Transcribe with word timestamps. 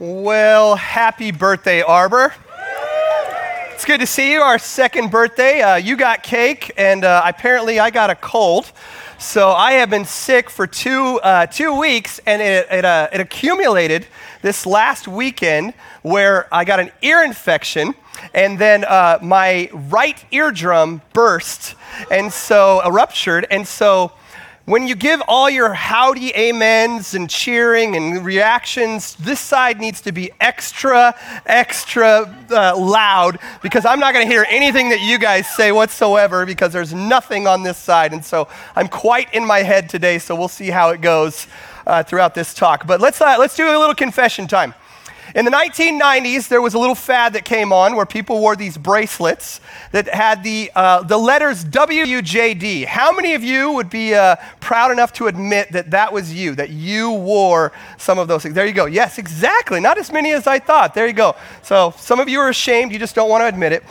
Well, 0.00 0.74
happy 0.74 1.30
birthday, 1.30 1.80
Arbor. 1.80 2.34
It's 3.70 3.84
good 3.84 4.00
to 4.00 4.08
see 4.08 4.32
you. 4.32 4.40
Our 4.40 4.58
second 4.58 5.12
birthday. 5.12 5.60
Uh, 5.60 5.76
you 5.76 5.96
got 5.96 6.24
cake, 6.24 6.72
and 6.76 7.04
uh, 7.04 7.22
apparently 7.24 7.78
I 7.78 7.90
got 7.90 8.10
a 8.10 8.16
cold. 8.16 8.72
So 9.20 9.50
I 9.50 9.74
have 9.74 9.90
been 9.90 10.04
sick 10.04 10.50
for 10.50 10.66
two, 10.66 11.20
uh, 11.20 11.46
two 11.46 11.78
weeks, 11.78 12.18
and 12.26 12.42
it, 12.42 12.66
it, 12.72 12.84
uh, 12.84 13.08
it 13.12 13.20
accumulated 13.20 14.08
this 14.42 14.66
last 14.66 15.06
weekend 15.06 15.74
where 16.02 16.52
I 16.52 16.64
got 16.64 16.80
an 16.80 16.90
ear 17.00 17.22
infection, 17.22 17.94
and 18.34 18.58
then 18.58 18.82
uh, 18.82 19.20
my 19.22 19.70
right 19.72 20.18
eardrum 20.32 21.02
burst, 21.12 21.76
and 22.10 22.32
so 22.32 22.82
uh, 22.84 22.90
ruptured, 22.90 23.46
and 23.48 23.64
so 23.64 24.10
when 24.66 24.88
you 24.88 24.94
give 24.94 25.20
all 25.28 25.50
your 25.50 25.74
howdy 25.74 26.34
amens 26.34 27.14
and 27.14 27.28
cheering 27.28 27.96
and 27.96 28.24
reactions, 28.24 29.14
this 29.16 29.38
side 29.38 29.78
needs 29.78 30.00
to 30.00 30.12
be 30.12 30.30
extra, 30.40 31.14
extra 31.44 32.46
uh, 32.50 32.74
loud 32.74 33.38
because 33.60 33.84
I'm 33.84 34.00
not 34.00 34.14
going 34.14 34.26
to 34.26 34.32
hear 34.32 34.46
anything 34.48 34.88
that 34.88 35.00
you 35.00 35.18
guys 35.18 35.46
say 35.46 35.70
whatsoever 35.70 36.46
because 36.46 36.72
there's 36.72 36.94
nothing 36.94 37.46
on 37.46 37.62
this 37.62 37.76
side. 37.76 38.14
And 38.14 38.24
so 38.24 38.48
I'm 38.74 38.88
quite 38.88 39.32
in 39.34 39.44
my 39.44 39.58
head 39.58 39.90
today, 39.90 40.18
so 40.18 40.34
we'll 40.34 40.48
see 40.48 40.70
how 40.70 40.90
it 40.90 41.02
goes 41.02 41.46
uh, 41.86 42.02
throughout 42.02 42.34
this 42.34 42.54
talk. 42.54 42.86
But 42.86 43.02
let's, 43.02 43.20
uh, 43.20 43.36
let's 43.38 43.56
do 43.56 43.66
a 43.66 43.76
little 43.78 43.94
confession 43.94 44.46
time. 44.46 44.72
In 45.34 45.44
the 45.44 45.50
1990s, 45.50 46.46
there 46.46 46.62
was 46.62 46.74
a 46.74 46.78
little 46.78 46.94
fad 46.94 47.32
that 47.32 47.44
came 47.44 47.72
on 47.72 47.96
where 47.96 48.06
people 48.06 48.38
wore 48.38 48.54
these 48.54 48.78
bracelets 48.78 49.60
that 49.90 50.06
had 50.06 50.44
the, 50.44 50.70
uh, 50.76 51.02
the 51.02 51.18
letters 51.18 51.64
WWJD. 51.64 52.84
How 52.84 53.10
many 53.10 53.34
of 53.34 53.42
you 53.42 53.72
would 53.72 53.90
be 53.90 54.14
uh, 54.14 54.36
proud 54.60 54.92
enough 54.92 55.12
to 55.14 55.26
admit 55.26 55.72
that 55.72 55.90
that 55.90 56.12
was 56.12 56.32
you, 56.32 56.54
that 56.54 56.70
you 56.70 57.10
wore 57.10 57.72
some 57.98 58.16
of 58.16 58.28
those 58.28 58.44
things? 58.44 58.54
There 58.54 58.64
you 58.64 58.72
go. 58.72 58.86
Yes, 58.86 59.18
exactly. 59.18 59.80
Not 59.80 59.98
as 59.98 60.12
many 60.12 60.30
as 60.30 60.46
I 60.46 60.60
thought. 60.60 60.94
There 60.94 61.08
you 61.08 61.12
go. 61.12 61.34
So 61.62 61.92
some 61.96 62.20
of 62.20 62.28
you 62.28 62.38
are 62.38 62.48
ashamed, 62.48 62.92
you 62.92 63.00
just 63.00 63.16
don't 63.16 63.28
want 63.28 63.42
to 63.42 63.48
admit 63.48 63.72
it. 63.72 63.82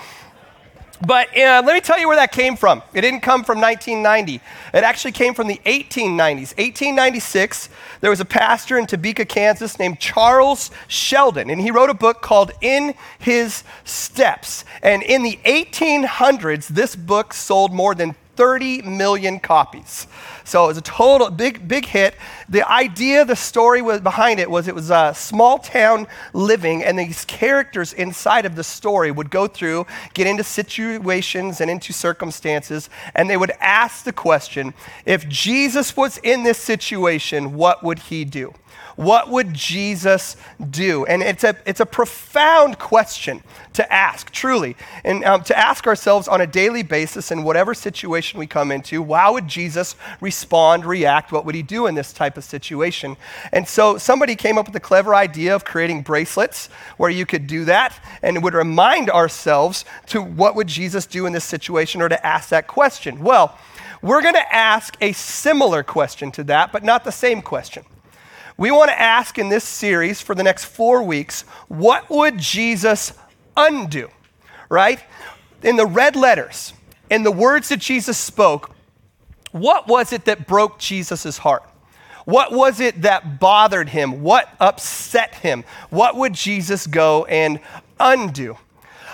But 1.05 1.37
uh, 1.37 1.61
let 1.65 1.73
me 1.73 1.81
tell 1.81 1.99
you 1.99 2.07
where 2.07 2.15
that 2.15 2.31
came 2.31 2.55
from. 2.55 2.81
It 2.93 3.01
didn't 3.01 3.21
come 3.21 3.43
from 3.43 3.59
1990. 3.59 4.35
It 4.35 4.83
actually 4.83 5.11
came 5.11 5.33
from 5.33 5.47
the 5.47 5.59
1890s. 5.65 6.55
1896, 6.55 7.67
there 7.99 8.09
was 8.09 8.21
a 8.21 8.25
pastor 8.25 8.77
in 8.77 8.85
Topeka, 8.85 9.25
Kansas 9.25 9.77
named 9.79 9.99
Charles 9.99 10.71
Sheldon, 10.87 11.49
and 11.49 11.59
he 11.59 11.71
wrote 11.71 11.89
a 11.89 11.93
book 11.93 12.21
called 12.21 12.53
In 12.61 12.93
His 13.19 13.65
Steps. 13.83 14.63
And 14.81 15.03
in 15.03 15.23
the 15.23 15.39
1800s, 15.43 16.67
this 16.67 16.95
book 16.95 17.33
sold 17.33 17.73
more 17.73 17.93
than 17.95 18.15
30 18.35 18.81
million 18.83 19.39
copies. 19.39 20.07
So 20.43 20.65
it 20.65 20.67
was 20.67 20.77
a 20.77 20.81
total 20.81 21.29
big, 21.29 21.67
big 21.67 21.85
hit. 21.85 22.15
The 22.49 22.67
idea, 22.69 23.25
the 23.25 23.35
story 23.35 23.81
was 23.81 24.01
behind 24.01 24.39
it 24.39 24.49
was 24.49 24.67
it 24.67 24.75
was 24.75 24.89
a 24.89 25.13
small 25.15 25.59
town 25.59 26.07
living, 26.33 26.83
and 26.83 26.97
these 26.99 27.25
characters 27.25 27.93
inside 27.93 28.45
of 28.45 28.55
the 28.55 28.63
story 28.63 29.11
would 29.11 29.29
go 29.29 29.47
through, 29.47 29.85
get 30.13 30.27
into 30.27 30.43
situations 30.43 31.61
and 31.61 31.69
into 31.69 31.93
circumstances, 31.93 32.89
and 33.15 33.29
they 33.29 33.37
would 33.37 33.51
ask 33.59 34.03
the 34.03 34.13
question 34.13 34.73
if 35.05 35.27
Jesus 35.29 35.95
was 35.95 36.17
in 36.19 36.43
this 36.43 36.57
situation, 36.57 37.53
what 37.53 37.83
would 37.83 37.99
he 37.99 38.25
do? 38.25 38.53
What 38.95 39.29
would 39.29 39.53
Jesus 39.53 40.35
do? 40.69 41.05
And 41.05 41.21
it's 41.21 41.43
a, 41.43 41.55
it's 41.65 41.79
a 41.79 41.85
profound 41.85 42.77
question 42.77 43.43
to 43.73 43.91
ask, 43.91 44.31
truly, 44.31 44.75
and 45.03 45.23
um, 45.23 45.43
to 45.43 45.57
ask 45.57 45.87
ourselves 45.87 46.27
on 46.27 46.41
a 46.41 46.47
daily 46.47 46.83
basis 46.83 47.31
in 47.31 47.43
whatever 47.43 47.73
situation 47.73 48.39
we 48.39 48.45
come 48.45 48.71
into. 48.71 49.03
How 49.13 49.33
would 49.33 49.47
Jesus 49.47 49.95
respond, 50.21 50.85
react? 50.85 51.31
What 51.31 51.45
would 51.45 51.55
he 51.55 51.63
do 51.63 51.87
in 51.87 51.95
this 51.95 52.13
type 52.13 52.37
of 52.37 52.43
situation? 52.43 53.17
And 53.51 53.67
so 53.67 53.97
somebody 53.97 54.35
came 54.35 54.57
up 54.57 54.65
with 54.67 54.73
the 54.73 54.79
clever 54.79 55.15
idea 55.15 55.55
of 55.55 55.65
creating 55.65 56.03
bracelets 56.03 56.67
where 56.97 57.09
you 57.09 57.25
could 57.25 57.47
do 57.47 57.65
that 57.65 57.99
and 58.21 58.43
would 58.43 58.53
remind 58.53 59.09
ourselves 59.09 59.85
to 60.07 60.21
what 60.21 60.55
would 60.55 60.67
Jesus 60.67 61.05
do 61.05 61.25
in 61.25 61.33
this 61.33 61.45
situation 61.45 62.01
or 62.01 62.09
to 62.09 62.25
ask 62.25 62.49
that 62.49 62.67
question. 62.67 63.21
Well, 63.23 63.57
we're 64.03 64.21
going 64.21 64.33
to 64.35 64.53
ask 64.53 64.97
a 65.01 65.13
similar 65.13 65.81
question 65.81 66.31
to 66.33 66.43
that, 66.43 66.71
but 66.71 66.83
not 66.83 67.05
the 67.05 67.11
same 67.11 67.41
question. 67.41 67.85
We 68.57 68.71
want 68.71 68.89
to 68.89 68.99
ask 68.99 69.37
in 69.37 69.49
this 69.49 69.63
series 69.63 70.21
for 70.21 70.35
the 70.35 70.43
next 70.43 70.65
four 70.65 71.01
weeks 71.03 71.41
what 71.67 72.09
would 72.09 72.37
Jesus 72.37 73.13
undo, 73.57 74.09
right? 74.69 74.99
In 75.63 75.75
the 75.75 75.85
red 75.85 76.15
letters, 76.15 76.73
in 77.09 77.23
the 77.23 77.31
words 77.31 77.69
that 77.69 77.79
Jesus 77.79 78.17
spoke, 78.17 78.75
what 79.51 79.87
was 79.87 80.13
it 80.13 80.25
that 80.25 80.47
broke 80.47 80.79
Jesus' 80.79 81.39
heart? 81.39 81.63
What 82.25 82.51
was 82.51 82.79
it 82.79 83.01
that 83.01 83.39
bothered 83.39 83.89
him? 83.89 84.23
What 84.23 84.49
upset 84.59 85.35
him? 85.35 85.63
What 85.89 86.15
would 86.15 86.33
Jesus 86.33 86.87
go 86.87 87.25
and 87.25 87.59
undo? 87.99 88.57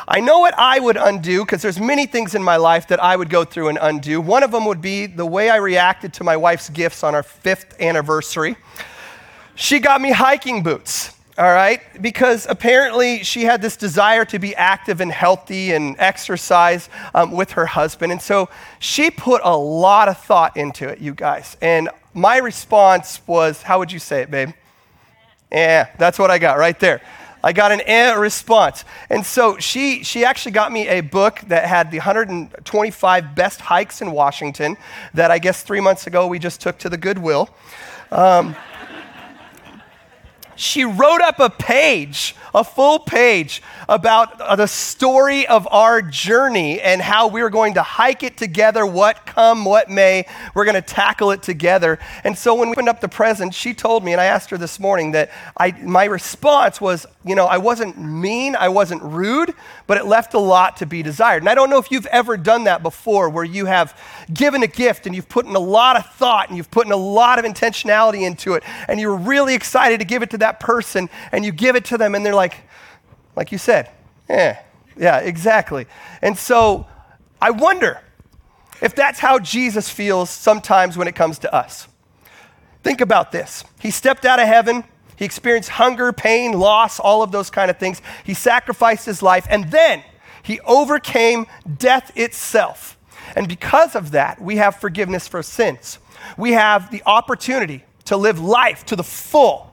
I 0.08 0.22
know 0.22 0.40
what 0.40 0.54
I 0.58 0.80
would 0.80 0.98
undo 0.98 1.46
because 1.46 1.62
there's 1.62 1.80
many 1.80 2.06
things 2.06 2.36
in 2.36 2.44
my 2.44 2.58
life 2.58 2.88
that 2.88 3.02
I 3.02 3.16
would 3.16 3.30
go 3.30 3.44
through 3.44 3.70
and 3.70 3.78
undo. 3.80 4.20
One 4.22 4.44
of 4.44 4.52
them 4.52 4.66
would 4.66 4.82
be 4.82 5.06
the 5.06 5.26
way 5.26 5.50
I 5.50 5.58
reacted 5.58 6.14
to 6.14 6.24
my 6.24 6.36
wife's 6.36 6.70
gifts 6.70 7.04
on 7.04 7.14
our 7.14 7.24
fifth 7.24 7.80
anniversary. 7.80 8.56
She 9.60 9.80
got 9.80 10.00
me 10.00 10.12
hiking 10.12 10.64
boots, 10.64 11.14
all 11.38 11.52
right? 11.52 11.82
Because 12.02 12.48
apparently 12.50 13.24
she 13.24 13.44
had 13.44 13.62
this 13.62 13.76
desire 13.76 14.24
to 14.24 14.40
be 14.40 14.56
active 14.56 15.02
and 15.02 15.12
healthy 15.12 15.74
and 15.74 15.98
exercise 16.00 16.88
um, 17.14 17.34
with 17.34 17.52
her 17.52 17.66
husband. 17.66 18.14
And 18.14 18.22
so 18.22 18.48
she 18.80 19.12
put 19.12 19.42
a 19.44 19.58
lot 19.58 20.08
of 20.08 20.18
thought 20.18 20.56
into 20.56 20.88
it, 20.88 21.00
you 21.00 21.14
guys. 21.14 21.58
And 21.62 21.90
my 22.14 22.38
response 22.38 23.20
was, 23.28 23.62
how 23.62 23.80
would 23.80 23.92
you 23.92 24.00
say 24.00 24.22
it, 24.22 24.32
babe? 24.32 24.52
Yeah, 25.52 25.90
that's 25.98 26.18
what 26.18 26.32
I 26.32 26.38
got 26.38 26.58
right 26.58 26.80
there. 26.80 27.02
I 27.44 27.52
got 27.52 27.74
an 27.74 27.82
eh 27.86 28.14
response. 28.14 28.86
And 29.10 29.26
so 29.26 29.58
she, 29.58 30.06
she 30.06 30.24
actually 30.24 30.54
got 30.54 30.72
me 30.72 30.88
a 30.88 31.02
book 31.02 31.42
that 31.48 31.66
had 31.66 31.92
the 31.92 31.98
125 31.98 33.36
best 33.36 33.60
hikes 33.60 34.02
in 34.02 34.12
Washington 34.12 34.78
that 35.16 35.32
I 35.32 35.40
guess 35.40 35.64
three 35.64 35.82
months 35.82 36.08
ago 36.08 36.28
we 36.28 36.40
just 36.40 36.62
took 36.62 36.78
to 36.78 36.88
the 36.88 36.98
Goodwill. 36.98 37.50
Um, 38.10 38.56
she 40.60 40.84
wrote 40.84 41.22
up 41.22 41.40
a 41.40 41.50
page, 41.50 42.36
a 42.54 42.64
full 42.64 43.00
page, 43.00 43.62
about 43.88 44.38
the 44.58 44.68
story 44.68 45.48
of 45.48 45.68
our 45.72 46.02
journey 46.02 46.82
and 46.82 47.02
how 47.02 47.28
we 47.28 47.42
were 47.42 47.50
going 47.50 47.76
to 47.76 47.82
hike 47.82 48.24
it 48.24 48.36
together, 48.38 48.86
what 48.86 49.26
come, 49.40 49.64
what 49.64 49.90
may. 49.90 50.26
We're 50.54 50.66
going 50.66 50.76
to 50.76 50.82
tackle 50.82 51.32
it 51.32 51.42
together. 51.42 51.98
And 52.24 52.38
so 52.38 52.56
when 52.56 52.70
we 52.70 52.74
opened 52.74 52.90
up 52.90 53.00
the 53.00 53.08
present, 53.08 53.54
she 53.54 53.74
told 53.74 54.04
me, 54.04 54.12
and 54.12 54.20
I 54.20 54.26
asked 54.26 54.50
her 54.50 54.58
this 54.58 54.80
morning, 54.80 55.12
that 55.12 55.32
I, 55.56 55.72
my 55.72 56.06
response 56.06 56.82
was, 56.82 57.06
you 57.24 57.36
know, 57.36 57.46
I 57.46 57.58
wasn't 57.58 57.98
mean, 57.98 58.56
I 58.56 58.68
wasn't 58.70 59.02
rude, 59.02 59.54
but 59.88 59.98
it 59.98 60.06
left 60.06 60.34
a 60.34 60.40
lot 60.40 60.78
to 60.78 60.86
be 60.86 61.02
desired. 61.04 61.42
And 61.42 61.50
I 61.50 61.56
don't 61.56 61.70
know 61.70 61.78
if 61.78 61.90
you've 61.90 62.06
ever 62.08 62.36
done 62.36 62.66
that 62.66 62.84
before, 62.84 63.30
where 63.30 63.46
you 63.46 63.66
have 63.66 63.98
given 64.34 64.62
a 64.62 64.68
gift 64.68 65.06
and 65.06 65.16
you've 65.16 65.30
put 65.30 65.46
in 65.46 65.56
a 65.56 65.60
lot 65.60 65.96
of 65.96 66.06
thought 66.06 66.50
and 66.50 66.58
you've 66.58 66.72
put 66.72 66.86
in 66.86 66.92
a 66.92 66.98
lot 66.98 67.40
of 67.40 67.46
intentionality 67.46 68.26
into 68.26 68.56
it, 68.56 68.64
and 68.90 69.00
you're 69.00 69.16
really 69.16 69.56
excited 69.56 70.00
to 70.02 70.06
give 70.06 70.22
it 70.22 70.32
to 70.32 70.38
that 70.40 70.60
person, 70.60 71.10
and 71.32 71.46
you 71.46 71.54
give 71.54 71.78
it 71.78 71.86
to 71.86 71.98
them, 71.98 72.14
and 72.14 72.26
they're 72.26 72.36
like, 72.36 72.58
like 73.38 73.54
you 73.54 73.58
said, 73.58 73.90
yeah, 74.30 74.60
yeah, 74.98 75.20
exactly. 75.20 75.86
And 76.22 76.38
so 76.38 76.88
I 77.42 77.52
wonder 77.52 78.02
if 78.82 78.96
that's 78.96 79.20
how 79.20 79.40
Jesus 79.40 79.90
feels 79.90 80.30
sometimes 80.30 80.98
when 80.98 81.08
it 81.08 81.16
comes 81.16 81.40
to 81.40 81.54
us. 81.54 81.88
Think 82.84 83.02
about 83.02 83.32
this. 83.32 83.64
He 83.80 83.92
stepped 83.92 84.26
out 84.26 84.40
of 84.40 84.48
heaven. 84.48 84.84
He 85.16 85.26
experienced 85.26 85.70
hunger, 85.70 86.14
pain, 86.14 86.54
loss, 86.54 87.00
all 87.00 87.22
of 87.22 87.32
those 87.32 87.50
kind 87.50 87.70
of 87.70 87.78
things. 87.78 88.02
He 88.24 88.34
sacrificed 88.34 89.06
his 89.06 89.22
life, 89.22 89.46
and 89.50 89.70
then 89.70 90.04
he 90.44 90.60
overcame 90.62 91.46
death 91.78 92.12
itself. 92.16 92.98
And 93.36 93.48
because 93.48 93.96
of 93.96 94.12
that, 94.12 94.42
we 94.42 94.56
have 94.56 94.78
forgiveness 94.78 95.28
for 95.28 95.44
sins. 95.44 96.00
We 96.38 96.54
have 96.54 96.90
the 96.90 97.04
opportunity 97.06 97.84
to 98.06 98.16
live 98.16 98.40
life 98.40 98.86
to 98.86 98.96
the 98.96 99.04
full 99.04 99.70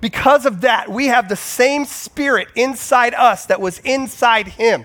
because 0.00 0.46
of 0.46 0.60
that, 0.60 0.88
we 0.88 1.06
have 1.06 1.28
the 1.28 1.36
same 1.36 1.84
spirit 1.84 2.48
inside 2.54 3.14
us 3.14 3.46
that 3.46 3.60
was 3.60 3.78
inside 3.80 4.48
him. 4.48 4.84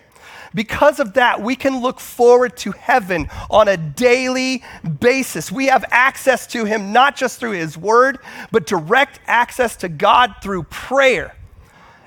Because 0.53 0.99
of 0.99 1.13
that, 1.13 1.41
we 1.41 1.55
can 1.55 1.81
look 1.81 1.99
forward 1.99 2.55
to 2.57 2.71
heaven 2.71 3.29
on 3.49 3.67
a 3.67 3.77
daily 3.77 4.63
basis. 4.99 5.51
We 5.51 5.67
have 5.67 5.85
access 5.89 6.45
to 6.47 6.65
Him 6.65 6.93
not 6.93 7.15
just 7.15 7.39
through 7.39 7.53
His 7.53 7.77
Word, 7.77 8.19
but 8.51 8.65
direct 8.65 9.19
access 9.25 9.75
to 9.77 9.89
God 9.89 10.35
through 10.41 10.63
prayer. 10.63 11.35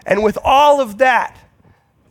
And 0.06 0.22
with 0.22 0.38
all 0.44 0.80
of 0.80 0.98
that, 0.98 1.36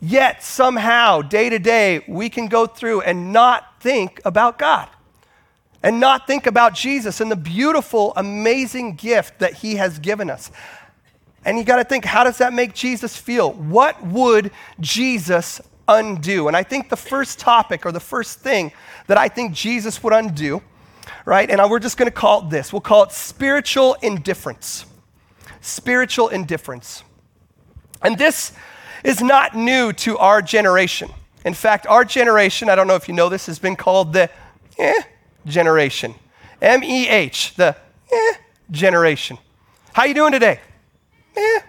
yet 0.00 0.42
somehow, 0.42 1.22
day 1.22 1.48
to 1.48 1.58
day, 1.58 2.04
we 2.06 2.28
can 2.28 2.48
go 2.48 2.66
through 2.66 3.00
and 3.00 3.32
not 3.32 3.80
think 3.80 4.20
about 4.24 4.58
God 4.58 4.88
and 5.82 6.00
not 6.00 6.26
think 6.26 6.46
about 6.46 6.74
Jesus 6.74 7.20
and 7.20 7.30
the 7.30 7.36
beautiful, 7.36 8.12
amazing 8.16 8.96
gift 8.96 9.38
that 9.38 9.54
He 9.54 9.76
has 9.76 9.98
given 9.98 10.28
us. 10.28 10.50
And 11.44 11.58
you 11.58 11.64
got 11.64 11.76
to 11.76 11.84
think, 11.84 12.04
how 12.04 12.24
does 12.24 12.38
that 12.38 12.52
make 12.52 12.74
Jesus 12.74 13.16
feel? 13.16 13.52
What 13.52 14.04
would 14.04 14.50
Jesus 14.80 15.60
undo? 15.88 16.48
And 16.48 16.56
I 16.56 16.62
think 16.62 16.88
the 16.88 16.96
first 16.96 17.38
topic 17.38 17.86
or 17.86 17.92
the 17.92 18.00
first 18.00 18.40
thing 18.40 18.72
that 19.06 19.18
I 19.18 19.28
think 19.28 19.52
Jesus 19.52 20.02
would 20.02 20.12
undo, 20.12 20.62
right? 21.24 21.48
And 21.50 21.60
we're 21.70 21.78
just 21.78 21.96
going 21.96 22.10
to 22.10 22.14
call 22.14 22.42
it 22.44 22.50
this 22.50 22.72
we'll 22.72 22.80
call 22.80 23.04
it 23.04 23.12
spiritual 23.12 23.94
indifference. 24.02 24.86
Spiritual 25.60 26.28
indifference. 26.28 27.02
And 28.02 28.18
this 28.18 28.52
is 29.02 29.22
not 29.22 29.56
new 29.56 29.92
to 29.92 30.18
our 30.18 30.42
generation. 30.42 31.10
In 31.44 31.54
fact, 31.54 31.86
our 31.86 32.04
generation, 32.04 32.68
I 32.68 32.74
don't 32.74 32.88
know 32.88 32.96
if 32.96 33.08
you 33.08 33.14
know 33.14 33.28
this, 33.28 33.46
has 33.46 33.58
been 33.58 33.76
called 33.76 34.12
the 34.12 34.30
eh 34.78 35.02
generation. 35.46 36.14
M 36.60 36.82
E 36.82 37.08
H, 37.08 37.54
the 37.54 37.76
eh 38.12 38.32
generation. 38.70 39.38
How 39.92 40.04
you 40.04 40.14
doing 40.14 40.32
today? 40.32 40.60
Eh. 41.36 41.60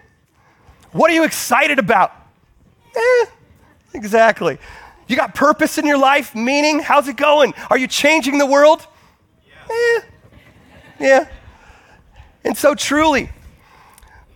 What 0.91 1.11
are 1.11 1.13
you 1.13 1.23
excited 1.23 1.79
about? 1.79 2.11
Eh. 2.95 3.25
Exactly. 3.93 4.57
You 5.07 5.15
got 5.15 5.33
purpose 5.33 5.77
in 5.77 5.85
your 5.85 5.97
life, 5.97 6.35
meaning? 6.35 6.79
How's 6.79 7.07
it 7.07 7.17
going? 7.17 7.53
Are 7.69 7.77
you 7.77 7.87
changing 7.87 8.37
the 8.37 8.45
world? 8.45 8.85
Yeah. 9.47 9.53
Eh. 9.69 10.01
Yeah. 10.99 11.29
And 12.43 12.57
so 12.57 12.75
truly, 12.75 13.29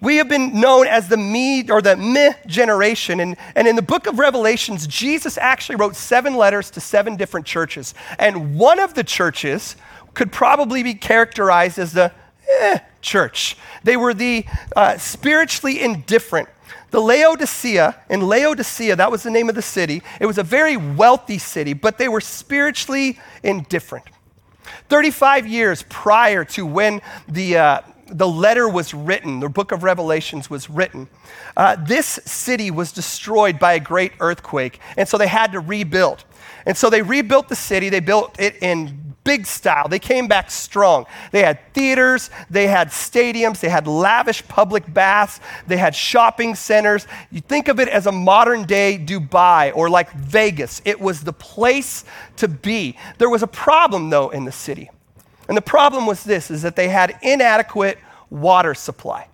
we 0.02 0.18
have 0.18 0.28
been 0.28 0.60
known 0.60 0.88
as 0.88 1.08
the 1.08 1.18
me 1.18 1.70
or 1.70 1.82
the 1.82 1.96
meh 1.96 2.34
generation. 2.48 3.20
And, 3.20 3.38
and 3.56 3.68
in 3.68 3.76
the 3.76 3.82
book 3.82 4.08
of 4.08 4.18
Revelations, 4.18 4.88
Jesus 4.88 5.38
actually 5.38 5.76
wrote 5.76 5.96
seven 5.96 6.36
letters 6.36 6.72
to 6.72 6.82
seven 6.82 7.16
different 7.16 7.46
churches. 7.46 7.94
And 8.18 8.58
one 8.58 8.80
of 8.80 8.94
the 8.94 9.04
churches 9.04 9.76
could 10.14 10.32
probably 10.32 10.84
be 10.84 10.94
characterized 10.94 11.78
as 11.78 11.94
the 11.94 12.12
eh 12.50 12.80
church. 13.02 13.58
They 13.84 13.98
were 13.98 14.14
the 14.14 14.46
uh, 14.76 14.98
spiritually 14.98 15.82
indifferent. 15.82 16.50
The 16.92 17.02
Laodicea, 17.02 17.96
in 18.10 18.22
Laodicea, 18.22 18.98
that 18.98 19.10
was 19.10 19.24
the 19.24 19.32
name 19.32 19.48
of 19.50 19.56
the 19.56 19.62
city. 19.62 20.04
It 20.20 20.26
was 20.26 20.38
a 20.38 20.44
very 20.44 20.76
wealthy 20.76 21.38
city, 21.38 21.74
but 21.74 21.98
they 21.98 22.10
were 22.10 22.22
spiritually 22.22 23.18
indifferent. 23.44 24.06
35 24.90 25.48
years 25.48 25.84
prior 25.90 26.44
to 26.46 26.66
when 26.66 27.02
the, 27.30 27.58
uh, 27.58 27.82
the 28.08 28.28
letter 28.28 28.68
was 28.68 28.94
written, 28.94 29.40
the 29.40 29.50
book 29.50 29.72
of 29.72 29.84
Revelations 29.84 30.50
was 30.50 30.70
written, 30.70 31.08
uh, 31.56 31.78
this 31.78 32.20
city 32.26 32.70
was 32.72 32.92
destroyed 32.92 33.58
by 33.58 33.74
a 33.74 33.80
great 33.80 34.12
earthquake, 34.20 34.80
and 34.98 35.08
so 35.08 35.18
they 35.18 35.28
had 35.28 35.54
to 35.54 35.62
rebuild. 35.62 36.26
And 36.66 36.78
so 36.78 36.90
they 36.90 37.02
rebuilt 37.02 37.50
the 37.50 37.56
city. 37.56 37.90
They 37.90 38.00
built 38.00 38.40
it 38.40 38.56
in 38.62 39.11
big 39.24 39.46
style. 39.46 39.88
They 39.88 40.00
came 40.00 40.28
back 40.28 40.50
strong. 40.50 41.06
They 41.32 41.44
had 41.44 41.60
theaters, 41.74 42.30
they 42.50 42.68
had 42.68 42.90
stadiums, 42.90 43.60
they 43.60 43.70
had 43.70 43.88
lavish 43.88 44.48
public 44.48 44.92
baths, 44.92 45.40
they 45.68 45.78
had 45.78 45.96
shopping 45.96 46.56
centers. 46.56 47.08
You 47.30 47.42
think 47.42 47.68
of 47.68 47.80
it 47.80 47.88
as 47.88 48.08
a 48.08 48.12
modern 48.12 48.64
day 48.64 48.98
Dubai 49.04 49.76
or 49.76 49.90
like 49.90 50.12
Vegas. 50.14 50.82
It 50.86 51.00
was 51.00 51.22
the 51.22 51.34
place 51.34 52.04
to 52.38 52.48
be. 52.48 52.98
There 53.18 53.30
was 53.30 53.44
a 53.44 53.48
problem 53.48 54.10
though 54.10 54.30
in 54.30 54.46
the 54.46 54.52
city. 54.52 54.90
And 55.48 55.58
the 55.58 55.62
problem 55.62 56.06
was 56.06 56.24
this 56.24 56.50
is 56.50 56.62
that 56.62 56.76
they 56.76 56.88
had 56.88 57.18
inadequate 57.22 58.00
water 58.30 58.74
supply. 58.74 59.28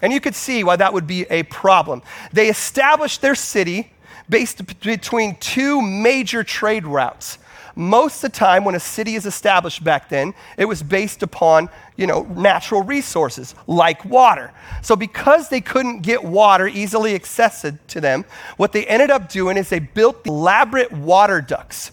And 0.00 0.12
you 0.12 0.20
could 0.20 0.34
see 0.34 0.64
why 0.64 0.76
that 0.76 0.92
would 0.92 1.06
be 1.06 1.26
a 1.28 1.42
problem. 1.44 2.02
They 2.32 2.48
established 2.48 3.20
their 3.20 3.34
city 3.34 3.92
based 4.28 4.64
between 4.80 5.36
two 5.36 5.82
major 5.82 6.44
trade 6.44 6.86
routes. 6.86 7.38
Most 7.78 8.24
of 8.24 8.32
the 8.32 8.36
time, 8.36 8.64
when 8.64 8.74
a 8.74 8.80
city 8.80 9.14
is 9.14 9.24
established 9.24 9.84
back 9.84 10.08
then, 10.08 10.34
it 10.56 10.64
was 10.64 10.82
based 10.82 11.22
upon 11.22 11.68
you 11.96 12.08
know, 12.08 12.24
natural 12.24 12.82
resources 12.82 13.54
like 13.68 14.04
water. 14.04 14.52
So, 14.82 14.96
because 14.96 15.48
they 15.48 15.60
couldn't 15.60 16.00
get 16.00 16.24
water 16.24 16.66
easily 16.66 17.16
accessed 17.16 17.78
to 17.86 18.00
them, 18.00 18.24
what 18.56 18.72
they 18.72 18.84
ended 18.86 19.12
up 19.12 19.28
doing 19.28 19.56
is 19.56 19.68
they 19.68 19.78
built 19.78 20.26
elaborate 20.26 20.90
water 20.90 21.40
ducts. 21.40 21.92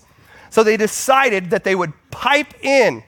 So, 0.49 0.63
they 0.63 0.75
decided 0.75 1.51
that 1.51 1.63
they 1.63 1.75
would 1.75 1.93
pipe 2.09 2.65
in 2.65 3.03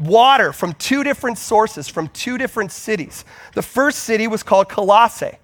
water 0.00 0.54
from 0.54 0.72
two 0.72 1.04
different 1.04 1.36
sources, 1.36 1.86
from 1.86 2.08
two 2.08 2.38
different 2.38 2.72
cities. 2.72 3.26
The 3.52 3.60
first 3.62 3.98
city 3.98 4.26
was 4.26 4.42
called 4.42 4.70
Colossae, 4.70 5.36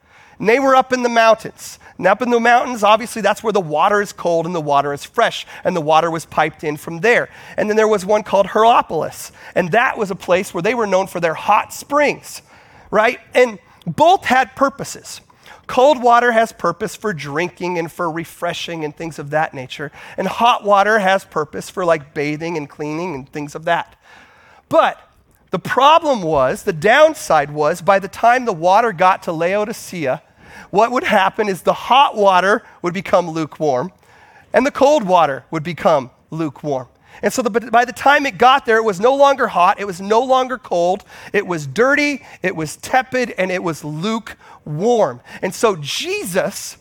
and 0.42 0.48
they 0.48 0.58
were 0.58 0.74
up 0.74 0.92
in 0.92 1.04
the 1.04 1.08
mountains. 1.08 1.78
And 1.98 2.06
up 2.08 2.20
in 2.20 2.30
the 2.30 2.40
mountains, 2.40 2.82
obviously, 2.82 3.22
that's 3.22 3.44
where 3.44 3.52
the 3.52 3.60
water 3.60 4.02
is 4.02 4.12
cold 4.12 4.44
and 4.44 4.52
the 4.52 4.60
water 4.60 4.92
is 4.92 5.04
fresh, 5.04 5.46
and 5.62 5.76
the 5.76 5.80
water 5.80 6.10
was 6.10 6.26
piped 6.26 6.64
in 6.64 6.76
from 6.76 6.98
there. 6.98 7.28
And 7.56 7.70
then 7.70 7.76
there 7.76 7.86
was 7.86 8.04
one 8.04 8.24
called 8.24 8.48
Hierapolis, 8.48 9.30
and 9.54 9.70
that 9.70 9.96
was 9.96 10.10
a 10.10 10.16
place 10.16 10.52
where 10.52 10.60
they 10.60 10.74
were 10.74 10.88
known 10.88 11.06
for 11.06 11.20
their 11.20 11.34
hot 11.34 11.72
springs, 11.72 12.42
right? 12.90 13.20
And 13.34 13.60
both 13.86 14.24
had 14.24 14.56
purposes. 14.56 15.20
Cold 15.68 16.02
water 16.02 16.32
has 16.32 16.50
purpose 16.50 16.96
for 16.96 17.12
drinking 17.12 17.78
and 17.78 17.90
for 17.90 18.10
refreshing 18.10 18.84
and 18.84 18.96
things 18.96 19.20
of 19.20 19.30
that 19.30 19.54
nature, 19.54 19.92
and 20.16 20.26
hot 20.26 20.64
water 20.64 20.98
has 20.98 21.24
purpose 21.24 21.70
for 21.70 21.84
like 21.84 22.14
bathing 22.14 22.56
and 22.56 22.68
cleaning 22.68 23.14
and 23.14 23.28
things 23.28 23.54
of 23.54 23.64
that. 23.66 23.94
But 24.68 25.00
the 25.52 25.60
problem 25.60 26.20
was, 26.20 26.64
the 26.64 26.72
downside 26.72 27.52
was, 27.52 27.80
by 27.80 28.00
the 28.00 28.08
time 28.08 28.44
the 28.44 28.52
water 28.52 28.90
got 28.90 29.22
to 29.22 29.32
Laodicea, 29.32 30.20
what 30.72 30.90
would 30.90 31.04
happen 31.04 31.50
is 31.50 31.60
the 31.62 31.74
hot 31.74 32.16
water 32.16 32.64
would 32.80 32.94
become 32.94 33.28
lukewarm 33.28 33.92
and 34.54 34.64
the 34.64 34.70
cold 34.70 35.04
water 35.04 35.44
would 35.50 35.62
become 35.62 36.10
lukewarm. 36.30 36.88
And 37.22 37.30
so 37.30 37.42
the, 37.42 37.50
by 37.50 37.84
the 37.84 37.92
time 37.92 38.24
it 38.24 38.38
got 38.38 38.64
there, 38.64 38.78
it 38.78 38.84
was 38.84 38.98
no 38.98 39.14
longer 39.14 39.48
hot, 39.48 39.78
it 39.78 39.86
was 39.86 40.00
no 40.00 40.22
longer 40.22 40.56
cold, 40.56 41.04
it 41.34 41.46
was 41.46 41.66
dirty, 41.66 42.24
it 42.42 42.56
was 42.56 42.76
tepid, 42.78 43.34
and 43.36 43.52
it 43.52 43.62
was 43.62 43.84
lukewarm. 43.84 45.20
And 45.42 45.54
so 45.54 45.76
Jesus 45.76 46.78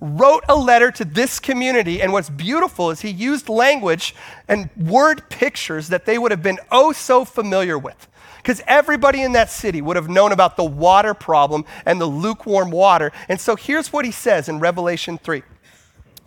wrote 0.00 0.44
a 0.48 0.54
letter 0.54 0.92
to 0.92 1.04
this 1.04 1.40
community, 1.40 2.00
and 2.00 2.12
what's 2.12 2.30
beautiful 2.30 2.92
is 2.92 3.00
he 3.00 3.10
used 3.10 3.48
language 3.48 4.14
and 4.46 4.70
word 4.76 5.28
pictures 5.30 5.88
that 5.88 6.06
they 6.06 6.16
would 6.16 6.30
have 6.30 6.44
been 6.44 6.60
oh 6.70 6.92
so 6.92 7.24
familiar 7.24 7.76
with. 7.76 8.06
Because 8.42 8.60
everybody 8.66 9.22
in 9.22 9.32
that 9.32 9.50
city 9.50 9.80
would 9.80 9.96
have 9.96 10.08
known 10.08 10.32
about 10.32 10.56
the 10.56 10.64
water 10.64 11.14
problem 11.14 11.64
and 11.86 12.00
the 12.00 12.06
lukewarm 12.06 12.70
water. 12.70 13.12
And 13.28 13.40
so 13.40 13.54
here's 13.54 13.92
what 13.92 14.04
he 14.04 14.10
says 14.10 14.48
in 14.48 14.58
Revelation 14.58 15.18
3 15.18 15.42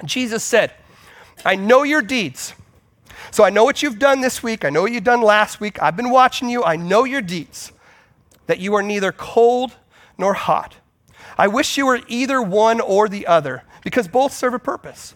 Jesus 0.05 0.43
said, 0.43 0.71
I 1.45 1.55
know 1.55 1.83
your 1.83 2.01
deeds. 2.01 2.53
So 3.31 3.43
I 3.43 3.49
know 3.49 3.63
what 3.63 3.83
you've 3.83 3.99
done 3.99 4.21
this 4.21 4.41
week. 4.41 4.63
I 4.63 4.69
know 4.69 4.83
what 4.83 4.91
you've 4.91 5.03
done 5.03 5.21
last 5.21 5.59
week. 5.59 5.81
I've 5.81 5.97
been 5.97 6.09
watching 6.09 6.49
you. 6.49 6.63
I 6.63 6.75
know 6.75 7.03
your 7.03 7.21
deeds, 7.21 7.71
that 8.47 8.59
you 8.59 8.73
are 8.75 8.83
neither 8.83 9.11
cold 9.11 9.75
nor 10.17 10.33
hot. 10.33 10.75
I 11.37 11.47
wish 11.47 11.77
you 11.77 11.85
were 11.85 12.01
either 12.07 12.41
one 12.41 12.79
or 12.79 13.09
the 13.09 13.27
other, 13.27 13.63
because 13.83 14.07
both 14.07 14.31
serve 14.31 14.53
a 14.53 14.59
purpose. 14.59 15.15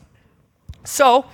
So, 0.83 1.25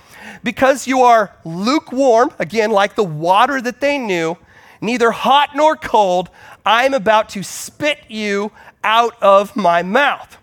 because 0.42 0.86
you 0.86 1.00
are 1.00 1.34
lukewarm, 1.44 2.32
again, 2.38 2.70
like 2.70 2.94
the 2.94 3.04
water 3.04 3.60
that 3.60 3.80
they 3.80 3.98
knew, 3.98 4.36
neither 4.86 5.10
hot 5.10 5.50
nor 5.54 5.76
cold, 5.76 6.30
I 6.64 6.86
am 6.86 6.94
about 6.94 7.28
to 7.30 7.42
spit 7.42 7.98
you 8.08 8.52
out 8.82 9.20
of 9.22 9.54
my 9.56 9.82
mouth. 9.82 10.38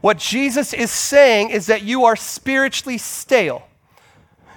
What 0.00 0.18
Jesus 0.18 0.72
is 0.72 0.90
saying 0.90 1.50
is 1.50 1.66
that 1.66 1.82
you 1.82 2.04
are 2.04 2.14
spiritually 2.14 2.98
stale. 2.98 3.66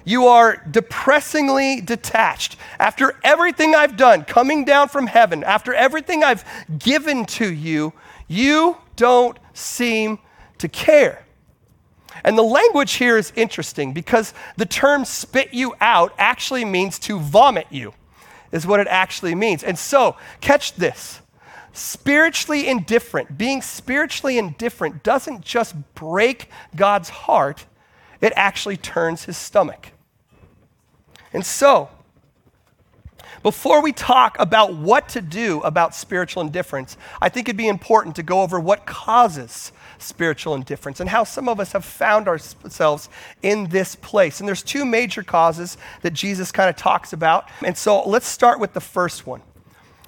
You 0.04 0.26
are 0.26 0.56
depressingly 0.70 1.80
detached. 1.80 2.56
After 2.78 3.18
everything 3.22 3.74
I've 3.74 3.96
done, 3.96 4.24
coming 4.24 4.64
down 4.64 4.88
from 4.88 5.06
heaven, 5.06 5.44
after 5.44 5.74
everything 5.74 6.22
I've 6.22 6.44
given 6.78 7.26
to 7.26 7.52
you, 7.52 7.92
you 8.28 8.76
don't 8.96 9.38
seem 9.52 10.18
to 10.58 10.68
care. 10.68 11.24
And 12.24 12.36
the 12.36 12.42
language 12.42 12.92
here 12.94 13.16
is 13.16 13.32
interesting 13.36 13.92
because 13.92 14.34
the 14.56 14.66
term 14.66 15.04
spit 15.04 15.54
you 15.54 15.74
out 15.80 16.14
actually 16.18 16.64
means 16.64 16.98
to 17.00 17.18
vomit 17.18 17.66
you, 17.70 17.92
is 18.52 18.66
what 18.66 18.80
it 18.80 18.86
actually 18.88 19.34
means. 19.34 19.62
And 19.62 19.78
so, 19.78 20.16
catch 20.40 20.74
this 20.74 21.20
spiritually 21.72 22.68
indifferent, 22.68 23.38
being 23.38 23.62
spiritually 23.62 24.38
indifferent 24.38 25.02
doesn't 25.02 25.42
just 25.42 25.74
break 25.94 26.48
God's 26.74 27.08
heart, 27.08 27.66
it 28.20 28.32
actually 28.36 28.76
turns 28.76 29.24
his 29.24 29.36
stomach. 29.36 29.92
And 31.32 31.46
so, 31.46 31.88
before 33.42 33.82
we 33.82 33.92
talk 33.92 34.36
about 34.38 34.74
what 34.74 35.08
to 35.10 35.22
do 35.22 35.60
about 35.60 35.94
spiritual 35.94 36.42
indifference, 36.42 36.96
I 37.22 37.28
think 37.30 37.48
it'd 37.48 37.56
be 37.56 37.68
important 37.68 38.16
to 38.16 38.22
go 38.22 38.42
over 38.42 38.60
what 38.60 38.84
causes 38.84 39.72
spiritual 40.00 40.54
indifference 40.54 41.00
and 41.00 41.08
how 41.08 41.24
some 41.24 41.48
of 41.48 41.60
us 41.60 41.72
have 41.72 41.84
found 41.84 42.28
ourselves 42.28 43.08
in 43.42 43.68
this 43.68 43.94
place. 43.96 44.40
And 44.40 44.48
there's 44.48 44.62
two 44.62 44.84
major 44.84 45.22
causes 45.22 45.76
that 46.02 46.12
Jesus 46.12 46.50
kind 46.52 46.68
of 46.68 46.76
talks 46.76 47.12
about. 47.12 47.48
And 47.64 47.76
so 47.76 48.02
let's 48.02 48.26
start 48.26 48.60
with 48.60 48.72
the 48.72 48.80
first 48.80 49.26
one. 49.26 49.42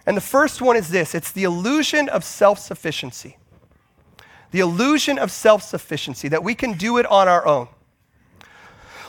And 0.06 0.16
the 0.16 0.22
first 0.22 0.60
one 0.60 0.76
is 0.76 0.88
this 0.88 1.14
it's 1.14 1.32
the 1.32 1.44
illusion 1.44 2.08
of 2.08 2.24
self 2.24 2.58
sufficiency. 2.58 3.36
The 4.50 4.60
illusion 4.60 5.18
of 5.18 5.30
self 5.30 5.62
sufficiency, 5.62 6.28
that 6.28 6.42
we 6.42 6.54
can 6.54 6.72
do 6.74 6.98
it 6.98 7.06
on 7.06 7.28
our 7.28 7.46
own. 7.46 7.68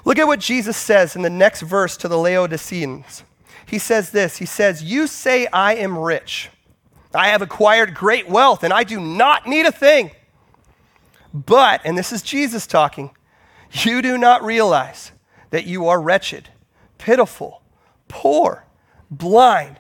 Look 0.06 0.18
at 0.20 0.28
what 0.28 0.40
Jesus 0.40 0.78
says 0.78 1.16
in 1.16 1.22
the 1.22 1.30
next 1.30 1.62
verse 1.62 1.98
to 1.98 2.08
the 2.08 2.18
Laodiceans 2.18 3.24
he 3.74 3.80
says 3.80 4.12
this 4.12 4.38
He 4.38 4.46
says, 4.46 4.84
You 4.84 5.08
say 5.08 5.48
I 5.48 5.75
am 5.75 5.98
rich. 5.98 6.50
I 7.13 7.30
have 7.30 7.42
acquired 7.42 7.94
great 7.94 8.28
wealth 8.28 8.63
and 8.63 8.74
I 8.74 8.84
do 8.84 9.00
not 9.00 9.48
need 9.48 9.66
a 9.66 9.72
thing. 9.72 10.12
But, 11.34 11.82
and 11.84 11.98
this 11.98 12.13
is 12.13 12.22
Jesus 12.22 12.68
talking, 12.68 13.12
you 13.72 14.02
do 14.02 14.18
not 14.18 14.44
realize 14.44 15.12
that 15.50 15.66
you 15.66 15.88
are 15.88 16.00
wretched, 16.00 16.50
pitiful, 16.98 17.62
poor, 18.08 18.66
blind, 19.10 19.80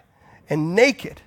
and 0.49 0.75
naked. 0.75 1.21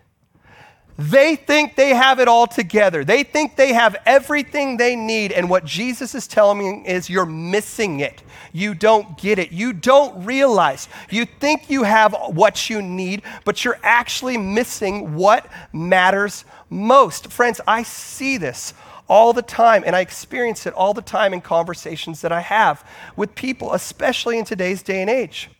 They 0.98 1.36
think 1.36 1.76
they 1.76 1.90
have 1.90 2.20
it 2.20 2.26
all 2.26 2.46
together. 2.46 3.04
They 3.04 3.22
think 3.22 3.56
they 3.56 3.74
have 3.74 3.96
everything 4.06 4.78
they 4.78 4.96
need. 4.96 5.30
And 5.30 5.50
what 5.50 5.66
Jesus 5.66 6.14
is 6.14 6.26
telling 6.26 6.58
me 6.58 6.88
is 6.88 7.10
you're 7.10 7.26
missing 7.26 8.00
it. 8.00 8.22
You 8.52 8.74
don't 8.74 9.18
get 9.18 9.38
it. 9.38 9.52
You 9.52 9.74
don't 9.74 10.24
realize. 10.24 10.88
You 11.10 11.26
think 11.26 11.68
you 11.68 11.82
have 11.82 12.14
what 12.28 12.70
you 12.70 12.80
need, 12.80 13.22
but 13.44 13.62
you're 13.62 13.78
actually 13.82 14.38
missing 14.38 15.14
what 15.14 15.46
matters 15.72 16.46
most. 16.70 17.30
Friends, 17.30 17.60
I 17.66 17.82
see 17.82 18.38
this 18.38 18.72
all 19.08 19.32
the 19.32 19.42
time, 19.42 19.82
and 19.86 19.94
I 19.94 20.00
experience 20.00 20.66
it 20.66 20.74
all 20.74 20.94
the 20.94 21.02
time 21.02 21.32
in 21.32 21.40
conversations 21.40 22.20
that 22.22 22.32
I 22.32 22.40
have 22.40 22.84
with 23.16 23.34
people, 23.34 23.72
especially 23.72 24.38
in 24.38 24.44
today's 24.44 24.82
day 24.82 25.00
and 25.00 25.10
age. 25.10 25.50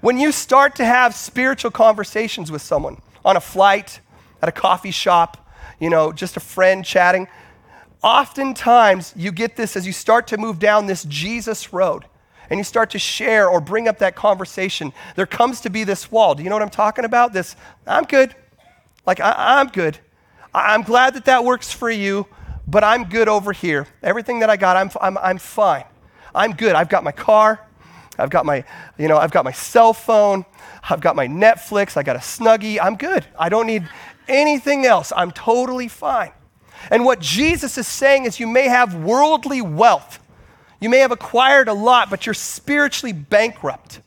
When 0.00 0.18
you 0.18 0.32
start 0.32 0.74
to 0.76 0.84
have 0.84 1.14
spiritual 1.14 1.70
conversations 1.70 2.50
with 2.50 2.62
someone 2.62 3.00
on 3.24 3.36
a 3.36 3.40
flight, 3.40 4.00
at 4.42 4.48
a 4.48 4.52
coffee 4.52 4.90
shop, 4.90 5.48
you 5.78 5.90
know, 5.90 6.12
just 6.12 6.36
a 6.36 6.40
friend 6.40 6.84
chatting. 6.84 7.28
Oftentimes, 8.02 9.12
you 9.16 9.32
get 9.32 9.56
this 9.56 9.76
as 9.76 9.86
you 9.86 9.92
start 9.92 10.26
to 10.28 10.38
move 10.38 10.58
down 10.58 10.86
this 10.86 11.04
Jesus 11.04 11.72
road 11.72 12.04
and 12.50 12.58
you 12.58 12.64
start 12.64 12.90
to 12.90 12.98
share 12.98 13.48
or 13.48 13.60
bring 13.60 13.88
up 13.88 13.98
that 13.98 14.14
conversation. 14.14 14.92
There 15.16 15.26
comes 15.26 15.60
to 15.62 15.70
be 15.70 15.84
this 15.84 16.10
wall. 16.10 16.34
Do 16.34 16.42
you 16.42 16.48
know 16.48 16.56
what 16.56 16.62
I'm 16.62 16.70
talking 16.70 17.04
about? 17.04 17.32
This, 17.32 17.56
I'm 17.86 18.04
good. 18.04 18.34
Like, 19.04 19.20
I, 19.20 19.60
am 19.60 19.68
good. 19.68 19.98
I, 20.54 20.74
I'm 20.74 20.82
glad 20.82 21.14
that 21.14 21.24
that 21.26 21.44
works 21.44 21.72
for 21.72 21.90
you, 21.90 22.26
but 22.68 22.84
I'm 22.84 23.04
good 23.04 23.28
over 23.28 23.52
here. 23.52 23.86
Everything 24.02 24.40
that 24.40 24.50
I 24.50 24.56
got, 24.56 24.76
I'm, 24.76 24.90
I'm, 25.00 25.18
I'm 25.18 25.38
fine. 25.38 25.84
I'm 26.34 26.52
good. 26.52 26.74
I've 26.74 26.90
got 26.90 27.02
my 27.02 27.12
car. 27.12 27.66
I've 28.18 28.30
got 28.30 28.44
my, 28.44 28.64
you 28.98 29.08
know, 29.08 29.16
I've 29.16 29.30
got 29.30 29.44
my 29.44 29.52
cell 29.52 29.94
phone. 29.94 30.44
I've 30.88 31.00
got 31.00 31.16
my 31.16 31.26
Netflix. 31.26 31.96
I 31.96 32.02
got 32.02 32.16
a 32.16 32.20
Snuggie. 32.20 32.78
I'm 32.80 32.96
good. 32.96 33.24
I 33.38 33.48
don't 33.48 33.66
need 33.66 33.88
anything 34.28 34.84
else. 34.84 35.12
I'm 35.16 35.30
totally 35.30 35.88
fine. 35.88 36.32
And 36.90 37.04
what 37.04 37.20
Jesus 37.20 37.78
is 37.78 37.88
saying 37.88 38.26
is 38.26 38.38
you 38.38 38.46
may 38.46 38.68
have 38.68 38.94
worldly 38.94 39.62
wealth. 39.62 40.20
You 40.80 40.90
may 40.90 40.98
have 40.98 41.10
acquired 41.10 41.68
a 41.68 41.72
lot, 41.72 42.10
but 42.10 42.26
you're 42.26 42.34
spiritually 42.34 43.12
bankrupt. 43.12 44.00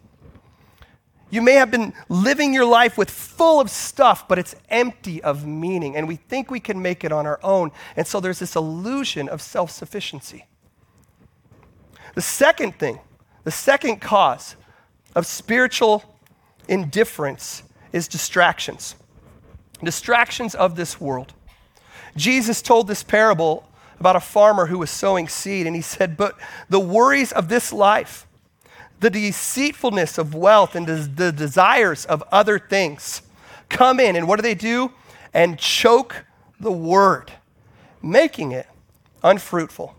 You 1.31 1.41
may 1.41 1.53
have 1.53 1.71
been 1.71 1.93
living 2.09 2.53
your 2.53 2.65
life 2.65 2.97
with 2.97 3.09
full 3.09 3.59
of 3.59 3.69
stuff, 3.71 4.27
but 4.27 4.37
it's 4.37 4.55
empty 4.69 5.23
of 5.23 5.47
meaning. 5.47 5.95
And 5.95 6.07
we 6.07 6.17
think 6.17 6.51
we 6.51 6.59
can 6.59 6.81
make 6.81 7.03
it 7.03 7.11
on 7.11 7.25
our 7.25 7.39
own. 7.41 7.71
And 7.95 8.05
so 8.05 8.19
there's 8.19 8.39
this 8.39 8.55
illusion 8.55 9.29
of 9.29 9.41
self 9.41 9.71
sufficiency. 9.71 10.45
The 12.13 12.21
second 12.21 12.77
thing, 12.77 12.99
the 13.45 13.51
second 13.51 14.01
cause 14.01 14.55
of 15.15 15.25
spiritual 15.25 16.03
indifference 16.67 17.63
is 17.91 18.07
distractions 18.07 18.95
distractions 19.83 20.55
of 20.55 20.75
this 20.75 20.99
world. 21.01 21.33
Jesus 22.15 22.61
told 22.61 22.87
this 22.87 23.03
parable 23.03 23.67
about 23.99 24.15
a 24.15 24.19
farmer 24.19 24.65
who 24.65 24.79
was 24.79 24.89
sowing 24.89 25.27
seed, 25.27 25.67
and 25.67 25.75
he 25.75 25.81
said, 25.81 26.17
But 26.17 26.37
the 26.69 26.79
worries 26.79 27.31
of 27.31 27.49
this 27.49 27.71
life, 27.71 28.27
the 29.01 29.09
deceitfulness 29.09 30.17
of 30.17 30.33
wealth, 30.33 30.75
and 30.75 30.87
the 30.87 31.31
desires 31.31 32.05
of 32.05 32.23
other 32.31 32.57
things 32.57 33.23
come 33.67 33.99
in, 33.99 34.15
and 34.15 34.27
what 34.27 34.35
do 34.37 34.43
they 34.43 34.55
do? 34.55 34.91
And 35.33 35.57
choke 35.57 36.25
the 36.59 36.71
word, 36.71 37.31
making 38.01 38.51
it 38.51 38.67
unfruitful. 39.23 39.95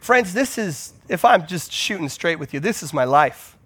Friends, 0.00 0.34
this 0.34 0.58
is, 0.58 0.92
if 1.08 1.24
I'm 1.24 1.46
just 1.46 1.72
shooting 1.72 2.08
straight 2.08 2.38
with 2.38 2.52
you, 2.52 2.60
this 2.60 2.82
is 2.82 2.92
my 2.92 3.04
life. 3.04 3.56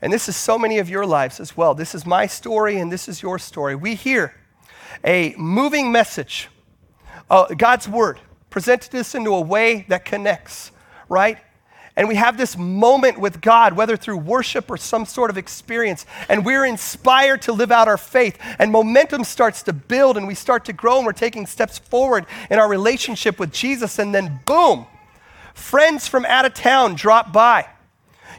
And 0.00 0.10
this 0.10 0.28
is 0.28 0.36
so 0.36 0.58
many 0.58 0.78
of 0.78 0.88
your 0.88 1.04
lives 1.04 1.38
as 1.38 1.56
well. 1.56 1.74
This 1.74 1.94
is 1.94 2.06
my 2.06 2.26
story 2.26 2.78
and 2.78 2.90
this 2.90 3.08
is 3.08 3.20
your 3.20 3.38
story. 3.38 3.74
We 3.74 3.94
hear 3.94 4.34
a 5.04 5.34
moving 5.36 5.92
message, 5.92 6.48
uh, 7.28 7.46
God's 7.54 7.86
word, 7.86 8.20
presented 8.48 8.94
us 8.94 9.14
into 9.14 9.34
a 9.34 9.40
way 9.40 9.84
that 9.88 10.06
connects, 10.06 10.72
right? 11.10 11.38
And 11.96 12.08
we 12.08 12.14
have 12.14 12.36
this 12.36 12.56
moment 12.56 13.18
with 13.18 13.40
God, 13.40 13.74
whether 13.74 13.96
through 13.96 14.18
worship 14.18 14.70
or 14.70 14.76
some 14.76 15.04
sort 15.04 15.30
of 15.30 15.36
experience, 15.36 16.06
and 16.28 16.44
we're 16.44 16.64
inspired 16.64 17.42
to 17.42 17.52
live 17.52 17.72
out 17.72 17.88
our 17.88 17.98
faith. 17.98 18.38
And 18.58 18.70
momentum 18.70 19.24
starts 19.24 19.62
to 19.64 19.72
build, 19.72 20.16
and 20.16 20.26
we 20.26 20.34
start 20.34 20.64
to 20.66 20.72
grow, 20.72 20.98
and 20.98 21.06
we're 21.06 21.12
taking 21.12 21.46
steps 21.46 21.78
forward 21.78 22.26
in 22.50 22.58
our 22.58 22.68
relationship 22.68 23.38
with 23.38 23.52
Jesus. 23.52 23.98
And 23.98 24.14
then, 24.14 24.40
boom, 24.46 24.86
friends 25.52 26.06
from 26.06 26.24
out 26.24 26.44
of 26.44 26.54
town 26.54 26.94
drop 26.94 27.32
by 27.32 27.66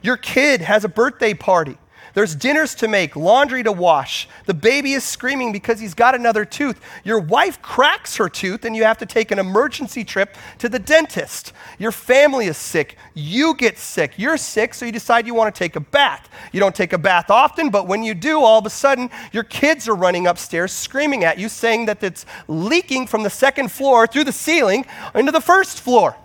your 0.01 0.17
kid 0.17 0.61
has 0.61 0.83
a 0.83 0.89
birthday 0.89 1.33
party. 1.33 1.77
There's 2.13 2.35
dinners 2.35 2.75
to 2.75 2.87
make, 2.87 3.15
laundry 3.15 3.63
to 3.63 3.71
wash. 3.71 4.27
The 4.45 4.53
baby 4.53 4.93
is 4.93 5.03
screaming 5.03 5.51
because 5.51 5.79
he's 5.79 5.93
got 5.93 6.15
another 6.15 6.45
tooth. 6.45 6.81
Your 7.03 7.19
wife 7.19 7.61
cracks 7.61 8.17
her 8.17 8.27
tooth 8.27 8.65
and 8.65 8.75
you 8.75 8.83
have 8.83 8.97
to 8.97 9.05
take 9.05 9.31
an 9.31 9.39
emergency 9.39 10.03
trip 10.03 10.35
to 10.59 10.67
the 10.67 10.79
dentist. 10.79 11.53
Your 11.79 11.91
family 11.91 12.47
is 12.47 12.57
sick. 12.57 12.97
You 13.13 13.55
get 13.55 13.77
sick. 13.77 14.13
You're 14.17 14.37
sick, 14.37 14.73
so 14.73 14.85
you 14.85 14.91
decide 14.91 15.25
you 15.25 15.33
want 15.33 15.53
to 15.53 15.57
take 15.57 15.75
a 15.75 15.79
bath. 15.79 16.29
You 16.51 16.59
don't 16.59 16.75
take 16.75 16.93
a 16.93 16.97
bath 16.97 17.29
often, 17.29 17.69
but 17.69 17.87
when 17.87 18.03
you 18.03 18.13
do, 18.13 18.41
all 18.41 18.59
of 18.59 18.65
a 18.65 18.69
sudden, 18.69 19.09
your 19.31 19.43
kids 19.43 19.87
are 19.87 19.95
running 19.95 20.27
upstairs 20.27 20.71
screaming 20.71 21.23
at 21.23 21.37
you, 21.37 21.49
saying 21.49 21.85
that 21.85 22.03
it's 22.03 22.25
leaking 22.47 23.07
from 23.07 23.23
the 23.23 23.29
second 23.29 23.71
floor 23.71 24.07
through 24.07 24.25
the 24.25 24.31
ceiling 24.31 24.85
into 25.15 25.31
the 25.31 25.41
first 25.41 25.79
floor. 25.79 26.15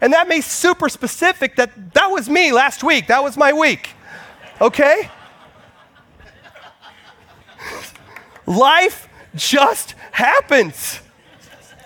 And 0.00 0.12
that 0.12 0.28
may 0.28 0.40
super 0.40 0.88
specific 0.88 1.56
that 1.56 1.94
that 1.94 2.08
was 2.08 2.28
me 2.28 2.52
last 2.52 2.84
week. 2.84 3.06
That 3.06 3.22
was 3.22 3.36
my 3.36 3.52
week. 3.52 3.90
Okay? 4.60 5.10
Life 8.46 9.08
just 9.34 9.94
happens, 10.12 11.00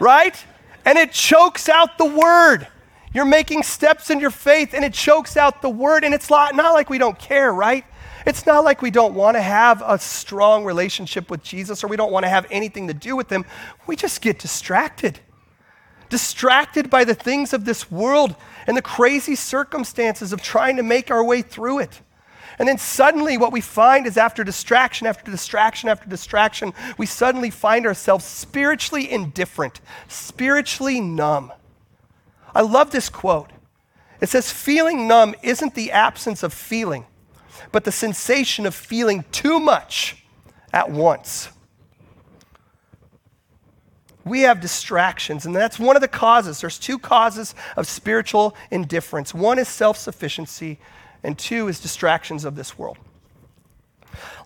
right? 0.00 0.36
And 0.84 0.98
it 0.98 1.12
chokes 1.12 1.68
out 1.68 1.98
the 1.98 2.04
word. 2.04 2.66
You're 3.12 3.24
making 3.24 3.62
steps 3.62 4.10
in 4.10 4.20
your 4.20 4.30
faith 4.30 4.74
and 4.74 4.84
it 4.84 4.92
chokes 4.92 5.36
out 5.36 5.62
the 5.62 5.70
word. 5.70 6.04
And 6.04 6.14
it's 6.14 6.30
not, 6.30 6.54
like 6.54 6.90
we 6.90 6.98
don't 6.98 7.18
care, 7.18 7.52
right? 7.52 7.84
It's 8.26 8.44
not 8.44 8.64
like 8.64 8.82
we 8.82 8.90
don't 8.90 9.14
want 9.14 9.36
to 9.36 9.40
have 9.40 9.82
a 9.84 9.98
strong 9.98 10.64
relationship 10.64 11.30
with 11.30 11.42
Jesus 11.42 11.82
or 11.82 11.88
we 11.88 11.96
don't 11.96 12.12
want 12.12 12.24
to 12.24 12.28
have 12.28 12.46
anything 12.50 12.88
to 12.88 12.94
do 12.94 13.16
with 13.16 13.30
him. 13.30 13.44
We 13.86 13.96
just 13.96 14.20
get 14.20 14.38
distracted 14.38 15.20
distracted 16.08 16.90
by 16.90 17.04
the 17.04 17.14
things 17.14 17.52
of 17.52 17.64
this 17.64 17.90
world 17.90 18.34
and 18.66 18.76
the 18.76 18.82
crazy 18.82 19.34
circumstances 19.34 20.32
of 20.32 20.42
trying 20.42 20.76
to 20.76 20.82
make 20.82 21.10
our 21.10 21.24
way 21.24 21.42
through 21.42 21.80
it. 21.80 22.00
And 22.58 22.66
then 22.66 22.78
suddenly, 22.78 23.38
what 23.38 23.52
we 23.52 23.60
find 23.60 24.06
is 24.06 24.16
after 24.16 24.42
distraction, 24.42 25.06
after 25.06 25.30
distraction, 25.30 25.88
after 25.88 26.08
distraction, 26.08 26.72
we 26.96 27.06
suddenly 27.06 27.50
find 27.50 27.86
ourselves 27.86 28.24
spiritually 28.24 29.10
indifferent, 29.10 29.80
spiritually 30.08 31.00
numb. 31.00 31.52
I 32.54 32.62
love 32.62 32.90
this 32.90 33.08
quote. 33.08 33.50
It 34.20 34.28
says, 34.28 34.50
Feeling 34.50 35.06
numb 35.06 35.34
isn't 35.42 35.74
the 35.74 35.92
absence 35.92 36.42
of 36.42 36.52
feeling, 36.52 37.06
but 37.70 37.84
the 37.84 37.92
sensation 37.92 38.66
of 38.66 38.74
feeling 38.74 39.24
too 39.30 39.60
much 39.60 40.24
at 40.72 40.90
once 40.90 41.50
we 44.28 44.42
have 44.42 44.60
distractions, 44.60 45.46
and 45.46 45.56
that's 45.56 45.78
one 45.78 45.96
of 45.96 46.02
the 46.02 46.08
causes. 46.08 46.60
There's 46.60 46.78
two 46.78 46.98
causes 46.98 47.54
of 47.76 47.86
spiritual 47.86 48.54
indifference 48.70 49.34
one 49.34 49.58
is 49.58 49.68
self 49.68 49.96
sufficiency, 49.96 50.78
and 51.22 51.38
two 51.38 51.68
is 51.68 51.80
distractions 51.80 52.44
of 52.44 52.56
this 52.56 52.78
world. 52.78 52.98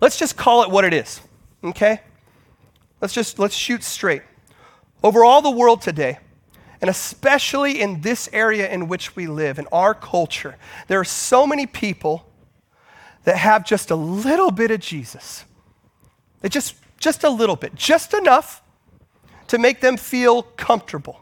Let's 0.01 0.17
just 0.17 0.37
call 0.37 0.63
it 0.63 0.69
what 0.69 0.85
it 0.85 0.93
is, 0.93 1.21
okay? 1.63 2.01
Let's 3.01 3.13
just 3.13 3.39
let's 3.39 3.55
shoot 3.55 3.83
straight. 3.83 4.21
Over 5.03 5.23
all 5.23 5.41
the 5.41 5.51
world 5.51 5.81
today, 5.81 6.19
and 6.81 6.89
especially 6.89 7.81
in 7.81 8.01
this 8.01 8.29
area 8.31 8.69
in 8.69 8.87
which 8.87 9.15
we 9.15 9.27
live, 9.27 9.59
in 9.59 9.67
our 9.71 9.93
culture, 9.93 10.55
there 10.87 10.99
are 10.99 11.05
so 11.05 11.45
many 11.45 11.65
people 11.65 12.25
that 13.23 13.37
have 13.37 13.65
just 13.65 13.91
a 13.91 13.95
little 13.95 14.51
bit 14.51 14.71
of 14.71 14.79
Jesus. 14.79 15.45
They 16.41 16.49
just 16.49 16.75
just 16.97 17.23
a 17.23 17.29
little 17.29 17.57
bit, 17.57 17.75
just 17.75 18.13
enough 18.13 18.61
to 19.47 19.57
make 19.57 19.81
them 19.81 19.97
feel 19.97 20.43
comfortable, 20.43 21.21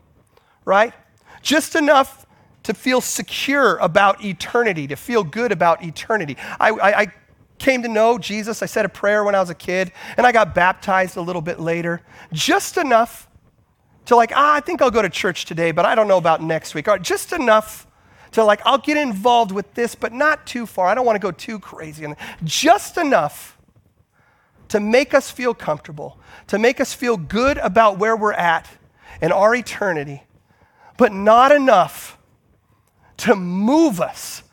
right? 0.63 0.93
Just 1.41 1.75
enough 1.75 2.25
to 2.63 2.73
feel 2.73 3.01
secure 3.01 3.77
about 3.77 4.23
eternity, 4.23 4.87
to 4.87 4.95
feel 4.95 5.23
good 5.23 5.51
about 5.51 5.83
eternity. 5.83 6.37
I, 6.59 6.69
I, 6.69 6.99
I 7.01 7.13
came 7.57 7.81
to 7.83 7.87
know 7.87 8.17
Jesus. 8.17 8.61
I 8.61 8.65
said 8.65 8.85
a 8.85 8.89
prayer 8.89 9.23
when 9.23 9.35
I 9.35 9.39
was 9.39 9.49
a 9.49 9.55
kid, 9.55 9.91
and 10.17 10.25
I 10.25 10.31
got 10.31 10.53
baptized 10.53 11.17
a 11.17 11.21
little 11.21 11.41
bit 11.41 11.59
later. 11.59 12.01
Just 12.31 12.77
enough 12.77 13.27
to, 14.05 14.15
like, 14.15 14.31
ah, 14.35 14.55
I 14.55 14.59
think 14.59 14.81
I'll 14.81 14.91
go 14.91 15.01
to 15.01 15.09
church 15.09 15.45
today, 15.45 15.71
but 15.71 15.85
I 15.85 15.95
don't 15.95 16.07
know 16.07 16.17
about 16.17 16.41
next 16.41 16.73
week. 16.75 16.87
Or 16.87 16.97
just 16.97 17.33
enough 17.33 17.87
to, 18.31 18.43
like, 18.43 18.61
I'll 18.65 18.77
get 18.77 18.97
involved 18.97 19.51
with 19.51 19.73
this, 19.73 19.93
but 19.95 20.13
not 20.13 20.45
too 20.47 20.65
far. 20.65 20.87
I 20.87 20.95
don't 20.95 21.05
want 21.05 21.15
to 21.15 21.19
go 21.19 21.31
too 21.31 21.59
crazy. 21.59 22.05
And 22.05 22.15
just 22.43 22.97
enough 22.97 23.57
to 24.69 24.79
make 24.79 25.13
us 25.13 25.29
feel 25.29 25.53
comfortable, 25.53 26.17
to 26.47 26.57
make 26.57 26.79
us 26.79 26.93
feel 26.93 27.17
good 27.17 27.57
about 27.57 27.99
where 27.99 28.15
we're 28.15 28.33
at 28.33 28.67
in 29.21 29.31
our 29.31 29.53
eternity, 29.53 30.23
but 30.97 31.11
not 31.11 31.51
enough 31.51 32.17
to 33.21 33.35
move 33.35 33.99
us 33.99 34.43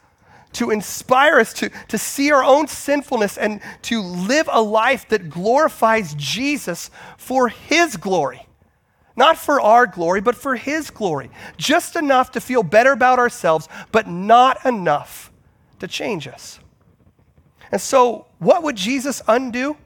to 0.59 0.71
inspire 0.71 1.39
us 1.39 1.53
to, 1.53 1.71
to 1.89 1.99
see 1.99 2.33
our 2.33 2.43
own 2.43 2.67
sinfulness 2.67 3.37
and 3.37 3.61
to 3.83 4.01
live 4.01 4.49
a 4.51 4.61
life 4.61 5.09
that 5.09 5.31
glorifies 5.31 6.15
Jesus 6.15 6.91
for 7.17 7.49
His 7.49 7.97
glory. 7.97 8.47
Not 9.17 9.37
for 9.37 9.61
our 9.61 9.87
glory, 9.87 10.21
but 10.21 10.35
for 10.35 10.57
His 10.57 10.91
glory. 10.91 11.31
Just 11.57 11.97
enough 11.97 12.33
to 12.33 12.41
feel 12.41 12.63
better 12.63 12.93
about 12.93 13.19
ourselves, 13.19 13.69
but 13.93 14.09
not 14.09 14.65
enough 14.65 15.31
to 15.81 15.89
change 15.89 16.27
us. 16.27 16.61
And 17.71 17.81
so, 17.81 18.27
what 18.39 18.63
would 18.63 18.77
Jesus 18.77 19.21
undo? 19.29 19.77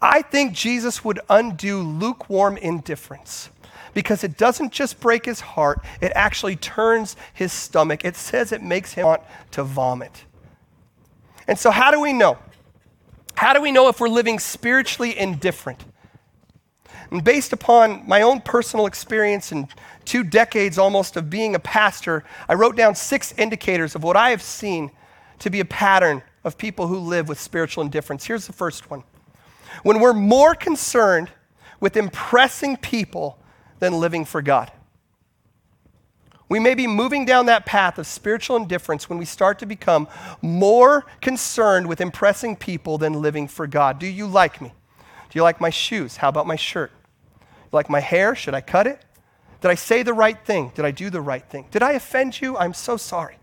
I 0.00 0.22
think 0.22 0.54
Jesus 0.54 1.04
would 1.04 1.20
undo 1.28 1.80
lukewarm 1.80 2.56
indifference 2.56 3.50
because 3.96 4.22
it 4.22 4.36
doesn't 4.36 4.72
just 4.72 5.00
break 5.00 5.24
his 5.24 5.40
heart, 5.40 5.80
it 6.02 6.12
actually 6.14 6.54
turns 6.54 7.16
his 7.32 7.50
stomach. 7.50 8.04
It 8.04 8.14
says 8.14 8.52
it 8.52 8.62
makes 8.62 8.92
him 8.92 9.06
want 9.06 9.22
to 9.52 9.64
vomit. 9.64 10.26
And 11.48 11.58
so, 11.58 11.70
how 11.70 11.90
do 11.90 11.98
we 11.98 12.12
know? 12.12 12.36
How 13.36 13.54
do 13.54 13.62
we 13.62 13.72
know 13.72 13.88
if 13.88 13.98
we're 13.98 14.10
living 14.10 14.38
spiritually 14.38 15.18
indifferent? 15.18 15.82
And 17.10 17.24
based 17.24 17.54
upon 17.54 18.06
my 18.06 18.20
own 18.20 18.42
personal 18.42 18.84
experience 18.84 19.50
and 19.50 19.66
two 20.04 20.22
decades 20.22 20.76
almost 20.76 21.16
of 21.16 21.30
being 21.30 21.54
a 21.54 21.58
pastor, 21.58 22.22
I 22.50 22.52
wrote 22.52 22.76
down 22.76 22.94
six 22.94 23.32
indicators 23.38 23.94
of 23.94 24.02
what 24.02 24.14
I 24.14 24.28
have 24.28 24.42
seen 24.42 24.90
to 25.38 25.48
be 25.48 25.60
a 25.60 25.64
pattern 25.64 26.22
of 26.44 26.58
people 26.58 26.86
who 26.86 26.98
live 26.98 27.30
with 27.30 27.40
spiritual 27.40 27.82
indifference. 27.82 28.26
Here's 28.26 28.46
the 28.46 28.52
first 28.52 28.90
one 28.90 29.04
when 29.84 30.00
we're 30.00 30.12
more 30.12 30.54
concerned 30.54 31.30
with 31.80 31.96
impressing 31.96 32.76
people 32.76 33.38
than 33.78 33.94
living 33.94 34.24
for 34.24 34.42
God. 34.42 34.72
We 36.48 36.60
may 36.60 36.74
be 36.74 36.86
moving 36.86 37.24
down 37.24 37.46
that 37.46 37.66
path 37.66 37.98
of 37.98 38.06
spiritual 38.06 38.56
indifference 38.56 39.08
when 39.08 39.18
we 39.18 39.24
start 39.24 39.58
to 39.58 39.66
become 39.66 40.06
more 40.40 41.04
concerned 41.20 41.88
with 41.88 42.00
impressing 42.00 42.54
people 42.54 42.98
than 42.98 43.20
living 43.20 43.48
for 43.48 43.66
God. 43.66 43.98
Do 43.98 44.06
you 44.06 44.26
like 44.26 44.60
me? 44.60 44.72
Do 44.98 45.38
you 45.38 45.42
like 45.42 45.60
my 45.60 45.70
shoes? 45.70 46.18
How 46.18 46.28
about 46.28 46.46
my 46.46 46.54
shirt? 46.54 46.92
You 47.40 47.70
like 47.72 47.90
my 47.90 47.98
hair? 47.98 48.36
Should 48.36 48.54
I 48.54 48.60
cut 48.60 48.86
it? 48.86 49.04
Did 49.60 49.70
I 49.70 49.74
say 49.74 50.04
the 50.04 50.14
right 50.14 50.38
thing? 50.44 50.70
Did 50.74 50.84
I 50.84 50.92
do 50.92 51.10
the 51.10 51.20
right 51.20 51.44
thing? 51.44 51.66
Did 51.72 51.82
I 51.82 51.92
offend 51.92 52.40
you? 52.40 52.56
I'm 52.56 52.74
so 52.74 52.96
sorry. 52.96 53.38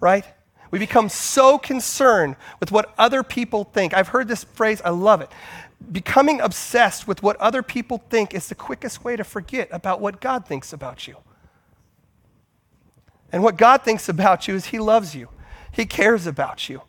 Right? 0.00 0.24
We 0.70 0.78
become 0.78 1.10
so 1.10 1.58
concerned 1.58 2.36
with 2.58 2.72
what 2.72 2.94
other 2.96 3.22
people 3.22 3.64
think. 3.64 3.92
I've 3.92 4.08
heard 4.08 4.26
this 4.26 4.44
phrase, 4.44 4.80
I 4.82 4.88
love 4.88 5.20
it 5.20 5.28
becoming 5.90 6.40
obsessed 6.40 7.08
with 7.08 7.22
what 7.22 7.36
other 7.36 7.62
people 7.62 7.98
think 8.10 8.34
is 8.34 8.48
the 8.48 8.54
quickest 8.54 9.04
way 9.04 9.16
to 9.16 9.24
forget 9.24 9.68
about 9.72 10.00
what 10.00 10.20
God 10.20 10.46
thinks 10.46 10.72
about 10.72 11.06
you. 11.06 11.16
And 13.32 13.42
what 13.42 13.56
God 13.56 13.82
thinks 13.82 14.08
about 14.08 14.46
you 14.46 14.54
is 14.54 14.66
He 14.66 14.78
loves 14.78 15.14
you, 15.14 15.28
He 15.72 15.86
cares 15.86 16.26
about 16.26 16.68
you. 16.68 16.82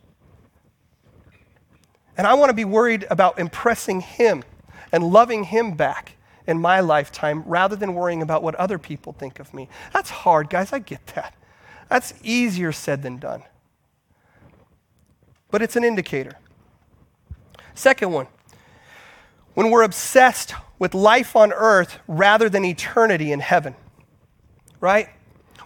And 2.16 2.26
I 2.26 2.34
want 2.34 2.50
to 2.50 2.54
be 2.54 2.64
worried 2.64 3.06
about 3.10 3.38
impressing 3.38 4.00
Him 4.00 4.44
and 4.92 5.02
loving 5.02 5.44
Him 5.44 5.72
back 5.72 6.16
in 6.46 6.60
my 6.60 6.80
lifetime 6.80 7.42
rather 7.46 7.74
than 7.74 7.94
worrying 7.94 8.22
about 8.22 8.42
what 8.42 8.54
other 8.56 8.78
people 8.78 9.12
think 9.12 9.40
of 9.40 9.52
me. 9.54 9.68
That's 9.92 10.10
hard, 10.10 10.50
guys. 10.50 10.72
I 10.72 10.78
get 10.78 11.06
that. 11.08 11.34
That's 11.88 12.14
easier 12.22 12.72
said 12.72 13.02
than 13.02 13.18
done. 13.18 13.42
But 15.50 15.62
it's 15.62 15.76
an 15.76 15.84
indicator. 15.84 16.38
Second 17.74 18.12
one, 18.12 18.28
when 19.54 19.70
we're 19.70 19.82
obsessed 19.82 20.54
with 20.78 20.94
life 20.94 21.36
on 21.36 21.52
earth 21.52 21.98
rather 22.06 22.48
than 22.48 22.64
eternity 22.64 23.32
in 23.32 23.40
heaven, 23.40 23.74
right? 24.80 25.08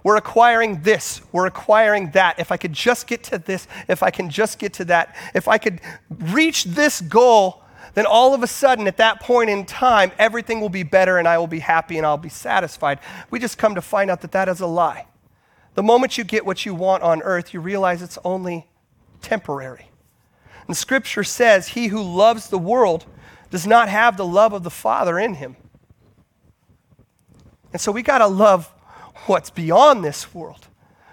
We're 0.02 0.16
acquiring 0.16 0.82
this, 0.82 1.20
we're 1.32 1.46
acquiring 1.46 2.12
that. 2.12 2.38
If 2.38 2.52
I 2.52 2.56
could 2.56 2.72
just 2.72 3.06
get 3.06 3.24
to 3.24 3.38
this, 3.38 3.66
if 3.88 4.02
I 4.02 4.10
can 4.10 4.30
just 4.30 4.58
get 4.58 4.72
to 4.74 4.84
that, 4.86 5.16
if 5.34 5.48
I 5.48 5.58
could 5.58 5.80
reach 6.08 6.64
this 6.64 7.00
goal, 7.00 7.62
then 7.94 8.06
all 8.06 8.32
of 8.32 8.42
a 8.42 8.46
sudden, 8.46 8.86
at 8.86 8.98
that 8.98 9.20
point 9.20 9.50
in 9.50 9.64
time, 9.64 10.12
everything 10.18 10.60
will 10.60 10.68
be 10.68 10.82
better 10.82 11.18
and 11.18 11.26
I 11.26 11.38
will 11.38 11.48
be 11.48 11.58
happy 11.58 11.96
and 11.96 12.06
I'll 12.06 12.16
be 12.16 12.28
satisfied. 12.28 13.00
We 13.30 13.40
just 13.40 13.58
come 13.58 13.74
to 13.74 13.82
find 13.82 14.10
out 14.10 14.20
that 14.20 14.32
that 14.32 14.48
is 14.48 14.60
a 14.60 14.66
lie. 14.66 15.06
The 15.74 15.82
moment 15.82 16.16
you 16.16 16.24
get 16.24 16.46
what 16.46 16.64
you 16.64 16.74
want 16.74 17.02
on 17.02 17.22
earth, 17.22 17.52
you 17.52 17.60
realize 17.60 18.02
it's 18.02 18.18
only 18.24 18.68
temporary. 19.20 19.90
And 20.66 20.76
scripture 20.76 21.24
says, 21.24 21.68
He 21.68 21.88
who 21.88 22.02
loves 22.02 22.50
the 22.50 22.58
world 22.58 23.06
does 23.50 23.66
not 23.66 23.88
have 23.88 24.16
the 24.16 24.26
love 24.26 24.52
of 24.52 24.62
the 24.62 24.70
Father 24.70 25.18
in 25.18 25.34
him. 25.34 25.56
And 27.72 27.80
so 27.80 27.92
we 27.92 28.02
got 28.02 28.18
to 28.18 28.26
love 28.26 28.66
what's 29.26 29.50
beyond 29.50 30.04
this 30.04 30.34
world. 30.34 30.68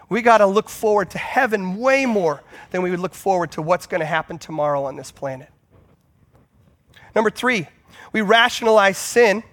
We 0.09 0.21
got 0.21 0.37
to 0.37 0.45
look 0.45 0.69
forward 0.69 1.09
to 1.11 1.17
heaven 1.17 1.77
way 1.77 2.05
more 2.05 2.41
than 2.71 2.81
we 2.81 2.91
would 2.91 2.99
look 2.99 3.15
forward 3.15 3.51
to 3.53 3.61
what's 3.61 3.87
going 3.87 3.99
to 3.99 4.05
happen 4.05 4.37
tomorrow 4.37 4.83
on 4.85 4.95
this 4.95 5.11
planet. 5.11 5.49
Number 7.15 7.29
three, 7.29 7.67
we 8.11 8.21
rationalize 8.21 8.97
sin 8.97 9.43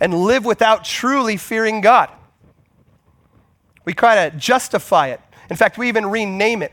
and 0.00 0.14
live 0.14 0.44
without 0.44 0.84
truly 0.84 1.36
fearing 1.36 1.80
God. 1.80 2.10
We 3.84 3.92
try 3.92 4.28
to 4.28 4.36
justify 4.36 5.08
it. 5.08 5.20
In 5.50 5.56
fact, 5.56 5.78
we 5.78 5.88
even 5.88 6.06
rename 6.06 6.62
it. 6.62 6.72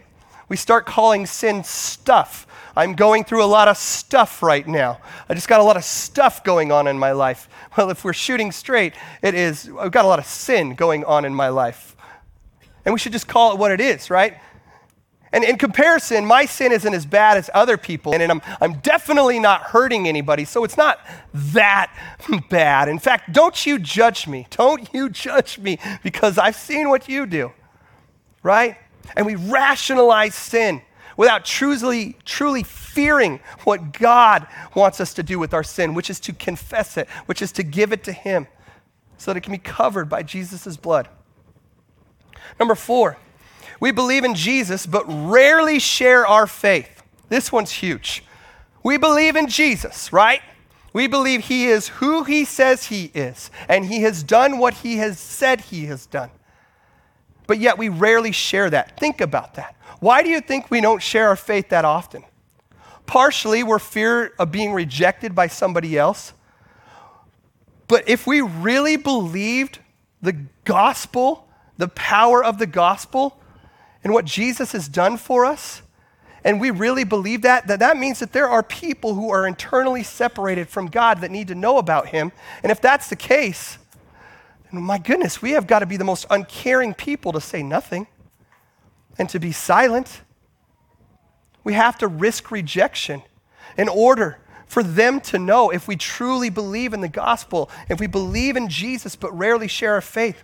We 0.50 0.58
start 0.58 0.86
calling 0.86 1.26
sin 1.26 1.64
stuff 1.64 2.48
I'm 2.76 2.96
going 2.96 3.24
through 3.24 3.44
a 3.44 3.46
lot 3.46 3.68
of 3.68 3.78
stuff 3.78 4.42
right 4.42 4.68
now. 4.68 5.00
I 5.30 5.36
just 5.36 5.48
got 5.48 5.60
a 5.60 5.64
lot 5.64 5.78
of 5.78 5.84
stuff 5.84 6.44
going 6.44 6.72
on 6.72 6.88
in 6.88 6.98
my 6.98 7.12
life. 7.12 7.48
Well, 7.76 7.90
if 7.90 8.04
we're 8.04 8.14
shooting 8.14 8.52
straight, 8.52 8.94
it 9.24 9.34
is, 9.34 9.68
I've 9.80 9.92
got 9.92 10.06
a 10.06 10.08
lot 10.08 10.20
of 10.20 10.28
sin 10.28 10.76
going 10.76 11.04
on 11.06 11.26
in 11.26 11.34
my 11.34 11.50
life. 11.50 11.96
And 12.86 12.94
we 12.94 13.00
should 13.00 13.12
just 13.12 13.28
call 13.28 13.52
it 13.52 13.58
what 13.58 13.72
it 13.72 13.82
is, 13.82 14.12
right? 14.12 14.38
And 15.32 15.44
in 15.44 15.58
comparison, 15.58 16.24
my 16.24 16.46
sin 16.46 16.72
isn't 16.72 16.94
as 16.94 17.08
bad 17.08 17.38
as 17.38 17.50
other 17.56 17.76
people, 17.76 18.14
and 18.14 18.32
I'm, 18.32 18.42
I'm 18.62 18.74
definitely 18.82 19.40
not 19.40 19.64
hurting 19.64 20.08
anybody, 20.08 20.46
so 20.46 20.64
it's 20.64 20.78
not 20.78 21.00
that 21.34 21.92
bad. 22.52 22.88
In 22.88 23.00
fact, 23.00 23.34
don't 23.34 23.66
you 23.66 23.80
judge 23.80 24.28
me. 24.28 24.46
Don't 24.52 24.88
you 24.94 25.10
judge 25.10 25.58
me 25.58 25.80
because 26.04 26.38
I've 26.38 26.56
seen 26.56 26.90
what 26.90 27.10
you 27.10 27.26
do, 27.26 27.52
right? 28.44 28.78
And 29.18 29.26
we 29.26 29.34
rationalize 29.34 30.36
sin 30.36 30.84
without 31.18 31.46
truly, 31.46 32.18
truly 32.26 32.64
fearing 32.64 33.40
what 33.64 33.94
God 33.94 34.48
wants 34.76 35.00
us 35.00 35.14
to 35.16 35.24
do 35.24 35.40
with 35.40 35.54
our 35.54 35.64
sin, 35.64 35.94
which 35.94 36.10
is 36.10 36.20
to 36.22 36.34
confess 36.34 36.98
it, 36.98 37.08
which 37.26 37.42
is 37.42 37.52
to 37.54 37.64
give 37.64 37.92
it 37.92 38.04
to 38.04 38.12
Him 38.12 38.48
so 39.18 39.32
that 39.32 39.38
it 39.38 39.42
can 39.42 39.54
be 39.54 39.58
covered 39.58 40.10
by 40.10 40.24
Jesus' 40.24 40.78
blood. 40.78 41.08
Number 42.60 42.76
four, 42.76 43.18
we 43.80 43.92
believe 43.92 44.24
in 44.24 44.36
Jesus 44.36 44.86
but 44.86 45.06
rarely 45.08 45.80
share 45.80 46.26
our 46.26 46.48
faith. 46.48 47.04
This 47.30 47.52
one's 47.52 47.72
huge. 47.72 48.24
We 48.84 48.98
believe 48.98 49.36
in 49.36 49.48
Jesus, 49.48 50.12
right? 50.12 50.42
We 50.92 51.08
believe 51.08 51.46
He 51.46 51.66
is 51.66 51.88
who 51.88 52.24
He 52.24 52.46
says 52.46 52.86
He 52.86 53.06
is, 53.14 53.50
and 53.68 53.86
He 53.86 54.02
has 54.02 54.24
done 54.24 54.58
what 54.58 54.76
He 54.76 54.98
has 54.98 55.20
said 55.20 55.62
He 55.62 55.86
has 55.86 56.06
done. 56.06 56.30
But 57.48 57.60
yet 57.60 57.78
we 57.78 57.90
rarely 57.90 58.32
share 58.32 58.70
that. 58.70 59.00
Think 59.00 59.20
about 59.20 59.56
that. 59.56 59.76
Why 60.04 60.22
do 60.22 60.28
you 60.28 60.42
think 60.42 60.70
we 60.70 60.82
don't 60.82 61.02
share 61.02 61.30
our 61.30 61.38
faith 61.38 61.70
that 61.70 61.86
often? 61.86 62.26
Partially, 63.06 63.64
we're 63.64 63.80
fear 63.80 64.34
of 64.38 64.52
being 64.52 64.74
rejected 64.74 65.34
by 65.34 65.48
somebody 65.48 65.98
else. 65.98 66.34
But 67.88 68.10
if 68.10 68.28
we 68.28 68.42
really 68.42 68.98
believed 68.98 69.80
the 70.22 70.34
gospel, 70.66 71.48
the 71.78 71.88
power 71.88 72.44
of 72.44 72.58
the 72.58 72.68
gospel, 72.68 73.40
and 74.04 74.12
what 74.12 74.26
Jesus 74.26 74.74
has 74.74 74.90
done 74.90 75.16
for 75.16 75.46
us, 75.46 75.82
and 76.44 76.60
we 76.60 76.70
really 76.70 77.06
believe 77.06 77.42
that, 77.44 77.68
that 77.68 77.80
that 77.80 77.96
means 77.96 78.20
that 78.20 78.34
there 78.34 78.50
are 78.50 78.62
people 78.62 79.14
who 79.14 79.30
are 79.32 79.48
internally 79.48 80.04
separated 80.04 80.68
from 80.68 80.88
God 80.88 81.22
that 81.22 81.32
need 81.32 81.48
to 81.48 81.56
know 81.56 81.78
about 81.78 82.10
him. 82.10 82.34
And 82.62 82.74
if 82.74 82.82
that's 82.82 83.08
the 83.08 83.16
case, 83.16 83.78
my 84.70 84.98
goodness, 84.98 85.42
we 85.42 85.52
have 85.52 85.66
got 85.66 85.80
to 85.80 85.86
be 85.86 85.96
the 85.96 86.04
most 86.04 86.26
uncaring 86.30 86.94
people 86.94 87.32
to 87.32 87.40
say 87.40 87.64
nothing 87.64 88.06
and 89.18 89.30
to 89.30 89.40
be 89.40 89.52
silent. 89.52 90.22
We 91.64 91.74
have 91.74 91.98
to 92.00 92.08
risk 92.08 92.52
rejection 92.52 93.24
in 93.78 93.88
order 93.88 94.40
for 94.66 94.84
them 94.84 95.22
to 95.22 95.38
know 95.38 95.70
if 95.70 95.88
we 95.88 95.96
truly 95.96 96.50
believe 96.50 96.94
in 96.94 97.02
the 97.02 97.08
gospel, 97.08 97.70
if 97.90 98.00
we 98.00 98.08
believe 98.08 98.56
in 98.56 98.70
Jesus 98.70 99.16
but 99.16 99.32
rarely 99.38 99.68
share 99.68 99.94
our 99.94 100.02
faith. 100.02 100.44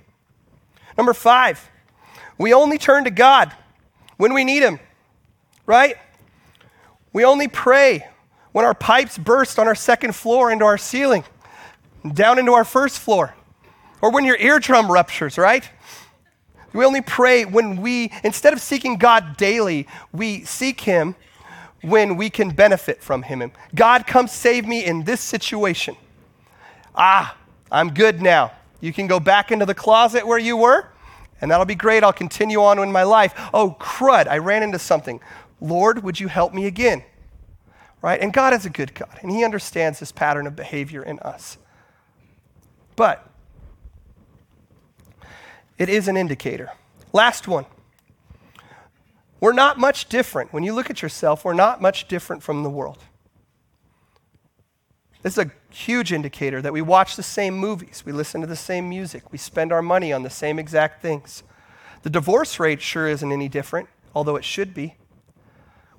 Number 0.97 1.13
five, 1.13 1.69
we 2.37 2.53
only 2.53 2.77
turn 2.77 3.05
to 3.05 3.09
God 3.11 3.53
when 4.17 4.33
we 4.33 4.43
need 4.43 4.63
Him, 4.63 4.79
right? 5.65 5.95
We 7.11 7.25
only 7.25 7.47
pray 7.47 8.07
when 8.51 8.65
our 8.65 8.73
pipes 8.73 9.17
burst 9.17 9.57
on 9.57 9.67
our 9.67 9.75
second 9.75 10.15
floor 10.15 10.51
into 10.51 10.65
our 10.65 10.77
ceiling, 10.77 11.23
down 12.13 12.37
into 12.37 12.53
our 12.53 12.65
first 12.65 12.99
floor, 12.99 13.35
or 14.01 14.11
when 14.11 14.25
your 14.25 14.37
eardrum 14.37 14.91
ruptures, 14.91 15.37
right? 15.37 15.69
We 16.73 16.85
only 16.85 17.01
pray 17.01 17.45
when 17.45 17.81
we, 17.81 18.11
instead 18.23 18.53
of 18.53 18.61
seeking 18.61 18.97
God 18.97 19.37
daily, 19.37 19.87
we 20.11 20.43
seek 20.43 20.81
Him 20.81 21.15
when 21.81 22.17
we 22.17 22.29
can 22.29 22.49
benefit 22.49 23.01
from 23.01 23.23
Him. 23.23 23.51
God, 23.73 24.05
come 24.05 24.27
save 24.27 24.67
me 24.67 24.85
in 24.85 25.03
this 25.03 25.21
situation. 25.21 25.95
Ah, 26.95 27.35
I'm 27.71 27.93
good 27.93 28.21
now. 28.21 28.51
You 28.81 28.93
can 28.93 29.07
go 29.07 29.19
back 29.19 29.51
into 29.51 29.65
the 29.65 29.73
closet 29.75 30.25
where 30.25 30.37
you 30.37 30.57
were, 30.57 30.87
And 31.41 31.49
that'll 31.49 31.65
be 31.65 31.75
great. 31.75 32.03
I'll 32.03 32.11
continue 32.11 32.61
on 32.61 32.79
in 32.79 32.91
my 32.91 33.03
life. 33.03 33.33
Oh, 33.53 33.77
crud, 33.79 34.27
I 34.27 34.39
ran 34.39 34.61
into 34.61 34.79
something. 34.79 35.21
Lord, 35.61 36.03
would 36.03 36.19
you 36.19 36.27
help 36.27 36.53
me 36.53 36.65
again? 36.65 37.03
Right? 38.01 38.19
And 38.19 38.33
God 38.33 38.53
is 38.53 38.65
a 38.65 38.69
good 38.69 38.93
God, 38.93 39.17
and 39.21 39.31
He 39.31 39.43
understands 39.43 39.99
this 39.99 40.11
pattern 40.11 40.47
of 40.47 40.55
behavior 40.55 41.03
in 41.03 41.19
us. 41.19 41.57
But 42.95 43.28
it 45.79 45.89
is 45.89 46.07
an 46.07 46.15
indicator. 46.15 46.69
Last 47.11 47.47
one. 47.47 47.65
We're 49.39 49.53
not 49.53 49.79
much 49.79 50.09
different. 50.09 50.53
When 50.53 50.63
you 50.63 50.73
look 50.73 50.89
at 50.89 51.01
yourself, 51.01 51.45
we're 51.45 51.53
not 51.53 51.81
much 51.81 52.07
different 52.07 52.43
from 52.43 52.61
the 52.61 52.69
world. 52.69 52.99
This 55.23 55.37
is 55.37 55.45
a 55.45 55.51
huge 55.69 56.11
indicator 56.11 56.61
that 56.61 56.73
we 56.73 56.81
watch 56.81 57.15
the 57.15 57.23
same 57.23 57.55
movies, 57.55 58.03
we 58.05 58.11
listen 58.11 58.41
to 58.41 58.47
the 58.47 58.55
same 58.55 58.87
music, 58.87 59.31
we 59.31 59.37
spend 59.37 59.71
our 59.71 59.81
money 59.81 60.13
on 60.13 60.23
the 60.23 60.29
same 60.29 60.57
exact 60.59 61.01
things. 61.01 61.43
The 62.03 62.09
divorce 62.09 62.59
rate 62.59 62.81
sure 62.81 63.07
isn't 63.07 63.31
any 63.31 63.49
different, 63.49 63.89
although 64.15 64.37
it 64.37 64.45
should 64.45 64.73
be. 64.73 64.95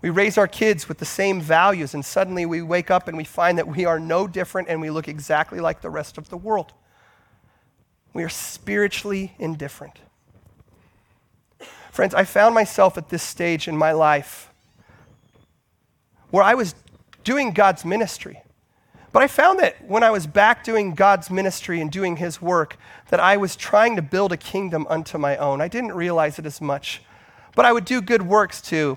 We 0.00 0.08
raise 0.08 0.38
our 0.38 0.48
kids 0.48 0.88
with 0.88 0.98
the 0.98 1.04
same 1.04 1.42
values, 1.42 1.92
and 1.92 2.02
suddenly 2.02 2.46
we 2.46 2.62
wake 2.62 2.90
up 2.90 3.08
and 3.08 3.16
we 3.16 3.24
find 3.24 3.58
that 3.58 3.68
we 3.68 3.84
are 3.84 4.00
no 4.00 4.26
different 4.26 4.68
and 4.68 4.80
we 4.80 4.88
look 4.88 5.08
exactly 5.08 5.60
like 5.60 5.82
the 5.82 5.90
rest 5.90 6.16
of 6.16 6.30
the 6.30 6.38
world. 6.38 6.72
We 8.12 8.24
are 8.24 8.28
spiritually 8.28 9.34
indifferent. 9.38 9.98
Friends, 11.90 12.14
I 12.14 12.24
found 12.24 12.54
myself 12.54 12.96
at 12.98 13.08
this 13.08 13.22
stage 13.22 13.68
in 13.68 13.76
my 13.76 13.92
life 13.92 14.50
where 16.30 16.42
I 16.42 16.54
was 16.54 16.74
doing 17.24 17.52
God's 17.52 17.84
ministry. 17.84 18.40
But 19.12 19.22
I 19.22 19.26
found 19.26 19.58
that 19.58 19.84
when 19.88 20.04
I 20.04 20.10
was 20.10 20.26
back 20.26 20.62
doing 20.62 20.94
God's 20.94 21.30
ministry 21.30 21.80
and 21.80 21.90
doing 21.90 22.16
His 22.16 22.40
work, 22.40 22.76
that 23.08 23.18
I 23.18 23.36
was 23.36 23.56
trying 23.56 23.96
to 23.96 24.02
build 24.02 24.32
a 24.32 24.36
kingdom 24.36 24.86
unto 24.88 25.18
my 25.18 25.36
own. 25.36 25.60
I 25.60 25.68
didn't 25.68 25.92
realize 25.92 26.38
it 26.38 26.46
as 26.46 26.60
much. 26.60 27.02
But 27.56 27.64
I 27.64 27.72
would 27.72 27.84
do 27.84 28.00
good 28.00 28.22
works 28.22 28.60
to, 28.62 28.96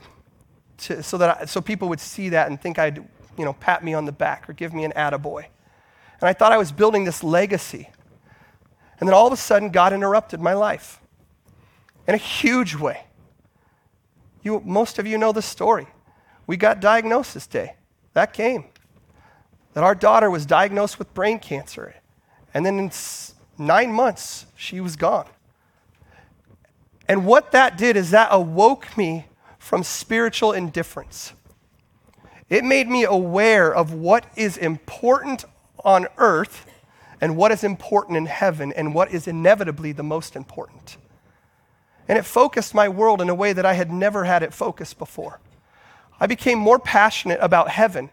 to 0.79 1.01
so 1.01 1.17
that 1.17 1.41
I, 1.41 1.45
so 1.45 1.61
people 1.61 1.89
would 1.89 1.99
see 1.99 2.29
that 2.29 2.47
and 2.47 2.61
think 2.61 2.77
I'd 2.77 2.97
you 3.37 3.45
know 3.45 3.53
pat 3.53 3.83
me 3.83 3.95
on 3.95 4.05
the 4.05 4.11
back 4.11 4.47
or 4.47 4.53
give 4.53 4.73
me 4.73 4.83
an 4.83 4.93
attaboy. 4.95 5.45
And 6.21 6.29
I 6.29 6.33
thought 6.33 6.51
I 6.51 6.57
was 6.57 6.71
building 6.71 7.03
this 7.03 7.23
legacy. 7.23 7.89
And 9.03 9.09
then 9.09 9.15
all 9.15 9.27
of 9.27 9.33
a 9.33 9.35
sudden, 9.35 9.69
God 9.69 9.91
interrupted 9.91 10.39
my 10.39 10.53
life 10.53 11.01
in 12.07 12.15
a 12.15 12.17
huge 12.17 12.73
way. 12.73 13.03
You, 14.43 14.61
most 14.63 14.97
of 14.97 15.05
you 15.05 15.17
know 15.17 15.33
the 15.33 15.41
story. 15.41 15.87
We 16.47 16.55
got 16.55 16.79
diagnosis 16.79 17.45
day. 17.45 17.75
That 18.13 18.31
came. 18.31 18.63
That 19.73 19.83
our 19.83 19.93
daughter 19.93 20.31
was 20.31 20.45
diagnosed 20.45 20.99
with 20.99 21.13
brain 21.13 21.39
cancer. 21.39 21.95
And 22.53 22.65
then 22.65 22.79
in 22.79 22.91
nine 23.57 23.91
months, 23.91 24.45
she 24.55 24.79
was 24.79 24.95
gone. 24.95 25.27
And 27.05 27.25
what 27.25 27.51
that 27.51 27.77
did 27.77 27.97
is 27.97 28.11
that 28.11 28.29
awoke 28.31 28.97
me 28.97 29.25
from 29.59 29.83
spiritual 29.83 30.53
indifference. 30.53 31.33
It 32.49 32.63
made 32.63 32.87
me 32.87 33.03
aware 33.03 33.75
of 33.75 33.91
what 33.91 34.27
is 34.37 34.55
important 34.55 35.43
on 35.83 36.07
earth 36.15 36.67
and 37.23 37.37
what 37.37 37.53
is 37.53 37.63
important 37.63 38.17
in 38.17 38.25
heaven 38.25 38.73
and 38.73 38.93
what 38.93 39.09
is 39.13 39.29
inevitably 39.29 39.93
the 39.93 40.03
most 40.03 40.35
important. 40.35 40.97
And 42.05 42.17
it 42.17 42.25
focused 42.25 42.75
my 42.75 42.89
world 42.89 43.21
in 43.21 43.29
a 43.29 43.33
way 43.33 43.53
that 43.53 43.65
I 43.65 43.75
had 43.75 43.89
never 43.89 44.25
had 44.25 44.43
it 44.43 44.53
focused 44.53 44.99
before. 44.99 45.39
I 46.19 46.27
became 46.27 46.59
more 46.59 46.79
passionate 46.79 47.39
about 47.41 47.69
heaven 47.69 48.09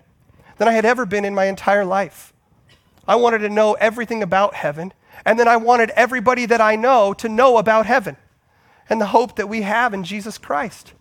than 0.59 0.69
I 0.69 0.75
had 0.75 0.85
ever 0.85 1.05
been 1.07 1.25
in 1.25 1.35
my 1.35 1.47
entire 1.47 1.85
life. 1.85 2.33
I 3.09 3.17
wanted 3.17 3.39
to 3.39 3.49
know 3.49 3.73
everything 3.81 4.23
about 4.23 4.55
heaven, 4.55 4.93
and 5.25 5.41
then 5.41 5.49
I 5.49 5.57
wanted 5.57 5.91
everybody 5.97 6.47
that 6.47 6.61
I 6.61 6.77
know 6.77 7.13
to 7.15 7.29
know 7.29 7.59
about 7.59 7.87
heaven 7.87 8.17
and 8.89 9.01
the 9.01 9.07
hope 9.07 9.35
that 9.35 9.49
we 9.49 9.63
have 9.63 9.93
in 9.93 10.05
Jesus 10.05 10.39
Christ. 10.39 10.93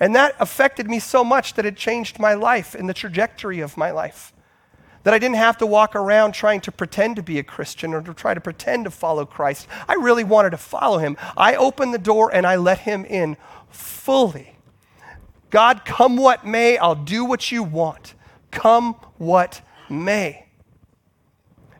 And 0.00 0.14
that 0.14 0.34
affected 0.40 0.88
me 0.88 0.98
so 0.98 1.24
much 1.24 1.52
that 1.54 1.66
it 1.66 1.76
changed 1.76 2.18
my 2.18 2.32
life 2.32 2.74
and 2.74 2.88
the 2.88 2.94
trajectory 2.94 3.60
of 3.60 3.76
my 3.76 3.90
life. 3.90 4.32
That 5.02 5.14
I 5.14 5.18
didn't 5.18 5.36
have 5.36 5.56
to 5.58 5.66
walk 5.66 5.96
around 5.96 6.32
trying 6.32 6.60
to 6.62 6.72
pretend 6.72 7.16
to 7.16 7.22
be 7.22 7.38
a 7.38 7.42
Christian 7.42 7.94
or 7.94 8.02
to 8.02 8.12
try 8.12 8.34
to 8.34 8.40
pretend 8.40 8.84
to 8.84 8.90
follow 8.90 9.24
Christ. 9.24 9.66
I 9.88 9.94
really 9.94 10.24
wanted 10.24 10.50
to 10.50 10.58
follow 10.58 10.98
him. 10.98 11.16
I 11.36 11.54
opened 11.54 11.94
the 11.94 11.98
door 11.98 12.34
and 12.34 12.46
I 12.46 12.56
let 12.56 12.80
him 12.80 13.04
in 13.06 13.36
fully. 13.70 14.56
God, 15.48 15.84
come 15.84 16.16
what 16.16 16.46
may, 16.46 16.76
I'll 16.76 16.94
do 16.94 17.24
what 17.24 17.50
you 17.50 17.62
want. 17.62 18.14
Come 18.50 18.94
what 19.16 19.62
may. 19.88 20.46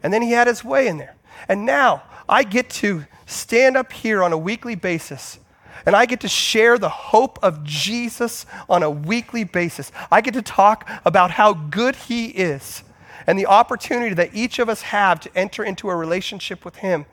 And 0.03 0.13
then 0.13 0.23
he 0.23 0.33
had 0.33 0.47
his 0.47 0.65
way 0.65 0.89
in 0.89 0.99
there. 0.99 1.17
And 1.49 1.67
now 1.67 2.03
I 2.29 2.43
get 2.43 2.71
to 2.71 3.05
stand 3.27 3.77
up 3.77 3.93
here 3.93 4.23
on 4.23 4.33
a 4.33 4.39
weekly 4.39 4.75
basis 4.75 5.39
and 5.87 5.97
I 5.97 6.07
get 6.07 6.21
to 6.21 6.29
share 6.29 6.79
the 6.79 6.89
hope 6.89 7.39
of 7.43 7.65
Jesus 7.65 8.45
on 8.69 8.83
a 8.83 8.91
weekly 8.91 9.45
basis. 9.45 9.91
I 10.11 10.21
get 10.21 10.35
to 10.35 10.43
talk 10.43 10.89
about 11.05 11.31
how 11.33 11.55
good 11.55 11.97
he 11.97 12.27
is 12.27 12.83
and 13.27 13.39
the 13.39 13.47
opportunity 13.47 14.15
that 14.15 14.35
each 14.35 14.59
of 14.59 14.69
us 14.69 14.83
have 14.83 15.21
to 15.21 15.37
enter 15.37 15.63
into 15.65 15.89
a 15.91 15.97
relationship 15.97 16.65
with 16.65 16.77
Him 16.77 17.07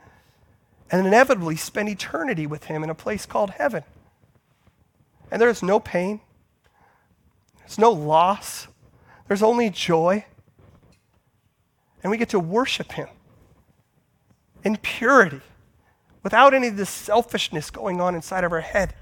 and 0.90 1.06
inevitably 1.06 1.56
spend 1.56 1.88
eternity 1.88 2.46
with 2.46 2.64
Him 2.64 2.82
in 2.82 2.90
a 2.90 2.94
place 2.94 3.26
called 3.26 3.50
heaven. 3.50 3.84
And 5.30 5.40
there's 5.40 5.62
no 5.62 5.78
pain, 5.78 6.20
there's 7.58 7.78
no 7.78 7.90
loss, 7.90 8.68
there's 9.26 9.42
only 9.42 9.70
joy. 9.70 10.24
And 12.02 12.10
we 12.10 12.16
get 12.16 12.30
to 12.30 12.40
worship 12.40 12.92
Him 12.92 13.08
in 14.64 14.76
purity 14.76 15.40
without 16.22 16.54
any 16.54 16.68
of 16.68 16.76
this 16.76 16.90
selfishness 16.90 17.70
going 17.70 18.00
on 18.00 18.14
inside 18.14 18.44
of 18.44 18.52
our 18.52 18.60
head. 18.60 18.94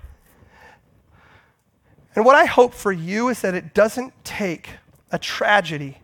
And 2.15 2.25
what 2.25 2.35
I 2.35 2.47
hope 2.47 2.73
for 2.73 2.93
you 2.93 3.29
is 3.29 3.43
that 3.43 3.55
it 3.55 3.75
doesn't 3.75 4.13
take 4.25 4.71
a 5.13 5.19
tragedy 5.19 5.99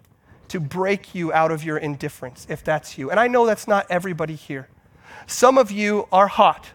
to 0.53 0.61
break 0.61 1.15
you 1.15 1.33
out 1.33 1.51
of 1.51 1.65
your 1.65 1.79
indifference, 1.79 2.47
if 2.51 2.63
that's 2.63 2.99
you. 2.99 3.11
And 3.11 3.19
I 3.19 3.27
know 3.27 3.47
that's 3.47 3.67
not 3.67 3.87
everybody 3.89 4.35
here. 4.35 4.69
Some 5.27 5.57
of 5.57 5.71
you 5.71 6.07
are 6.13 6.29
hot, 6.29 6.69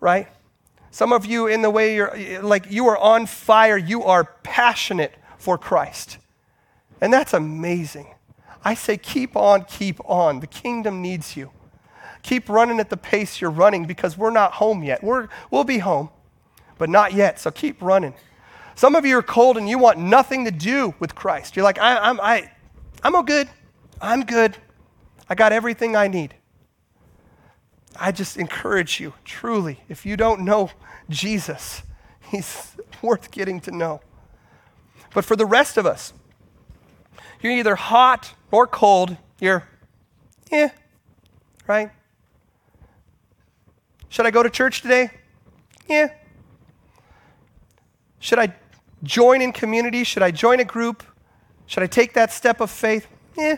right? 0.00 0.28
Some 0.92 1.12
of 1.12 1.26
you, 1.26 1.48
in 1.48 1.62
the 1.62 1.70
way 1.70 1.96
you're 1.96 2.42
like, 2.42 2.70
you 2.70 2.86
are 2.86 2.96
on 2.96 3.26
fire, 3.26 3.76
you 3.76 4.04
are 4.04 4.24
passionate 4.44 5.16
for 5.36 5.58
Christ. 5.58 6.18
And 7.00 7.12
that's 7.12 7.34
amazing. 7.34 8.14
I 8.64 8.74
say, 8.74 8.96
keep 8.96 9.34
on, 9.34 9.64
keep 9.64 9.98
on. 10.08 10.38
The 10.38 10.46
kingdom 10.46 11.02
needs 11.02 11.36
you. 11.36 11.50
Keep 12.22 12.48
running 12.48 12.78
at 12.78 12.88
the 12.88 12.96
pace 12.96 13.40
you're 13.40 13.50
running 13.50 13.84
because 13.84 14.16
we're 14.16 14.30
not 14.30 14.52
home 14.52 14.84
yet. 14.84 15.02
We're, 15.02 15.28
we'll 15.50 15.64
be 15.64 15.78
home, 15.78 16.10
but 16.78 16.88
not 16.88 17.12
yet. 17.12 17.40
So 17.40 17.50
keep 17.50 17.82
running. 17.82 18.14
Some 18.76 18.94
of 18.94 19.04
you 19.04 19.18
are 19.18 19.22
cold 19.22 19.56
and 19.56 19.68
you 19.68 19.78
want 19.78 19.98
nothing 19.98 20.44
to 20.44 20.52
do 20.52 20.94
with 21.00 21.16
Christ. 21.16 21.56
You're 21.56 21.64
like, 21.64 21.80
I, 21.80 21.98
I'm, 21.98 22.20
I, 22.20 22.52
I'm 23.04 23.14
all 23.14 23.22
good. 23.22 23.48
I'm 24.00 24.22
good. 24.22 24.56
I 25.28 25.34
got 25.34 25.52
everything 25.52 25.94
I 25.94 26.08
need. 26.08 26.34
I 27.96 28.10
just 28.10 28.38
encourage 28.38 28.98
you, 28.98 29.12
truly, 29.24 29.80
if 29.88 30.04
you 30.04 30.16
don't 30.16 30.40
know 30.40 30.70
Jesus, 31.10 31.82
he's 32.30 32.76
worth 33.02 33.30
getting 33.30 33.60
to 33.60 33.70
know. 33.70 34.00
But 35.12 35.24
for 35.24 35.36
the 35.36 35.46
rest 35.46 35.76
of 35.76 35.86
us, 35.86 36.12
you're 37.40 37.52
either 37.52 37.76
hot 37.76 38.34
or 38.50 38.66
cold. 38.66 39.16
You're, 39.38 39.68
yeah, 40.50 40.70
right? 41.68 41.90
Should 44.08 44.26
I 44.26 44.30
go 44.30 44.42
to 44.42 44.50
church 44.50 44.80
today? 44.80 45.10
Yeah. 45.86 46.08
Should 48.18 48.38
I 48.38 48.54
join 49.02 49.42
in 49.42 49.52
community? 49.52 50.04
Should 50.04 50.22
I 50.22 50.30
join 50.30 50.58
a 50.58 50.64
group? 50.64 51.04
Should 51.66 51.82
I 51.82 51.86
take 51.86 52.14
that 52.14 52.32
step 52.32 52.60
of 52.60 52.70
faith? 52.70 53.06
Eh. 53.38 53.56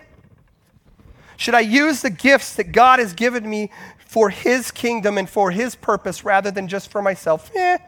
Should 1.37 1.55
I 1.55 1.61
use 1.61 2.03
the 2.03 2.11
gifts 2.11 2.55
that 2.57 2.73
God 2.73 2.99
has 2.99 3.13
given 3.13 3.49
me 3.49 3.71
for 3.99 4.31
His 4.31 4.71
kingdom 4.71 5.19
and 5.19 5.29
for 5.29 5.51
His 5.51 5.75
purpose 5.75 6.25
rather 6.25 6.51
than 6.51 6.69
just 6.69 6.91
for 6.91 7.03
myself? 7.03 7.51
Eh, 7.55 7.79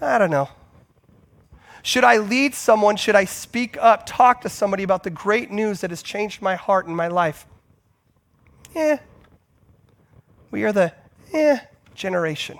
I 0.00 0.18
don't 0.18 0.30
know. 0.30 0.48
Should 1.82 2.04
I 2.04 2.18
lead 2.18 2.54
someone? 2.54 2.96
Should 2.96 3.16
I 3.16 3.24
speak 3.24 3.76
up, 3.76 4.06
talk 4.06 4.40
to 4.42 4.48
somebody 4.48 4.82
about 4.82 5.02
the 5.02 5.10
great 5.10 5.50
news 5.50 5.80
that 5.80 5.90
has 5.90 6.02
changed 6.02 6.40
my 6.40 6.54
heart 6.54 6.86
and 6.86 6.96
my 6.96 7.08
life? 7.08 7.46
Eh. 8.74 8.98
We 10.50 10.64
are 10.64 10.72
the 10.72 10.92
eh 11.32 11.58
generation. 11.94 12.58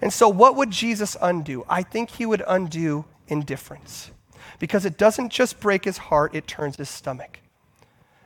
And 0.00 0.12
so, 0.12 0.28
what 0.28 0.56
would 0.56 0.70
Jesus 0.70 1.16
undo? 1.20 1.64
I 1.68 1.82
think 1.82 2.10
he 2.10 2.26
would 2.26 2.42
undo 2.46 3.06
indifference 3.28 4.10
because 4.58 4.84
it 4.84 4.96
doesn't 4.96 5.30
just 5.30 5.60
break 5.60 5.84
his 5.84 5.98
heart, 5.98 6.34
it 6.34 6.46
turns 6.46 6.76
his 6.76 6.88
stomach. 6.88 7.40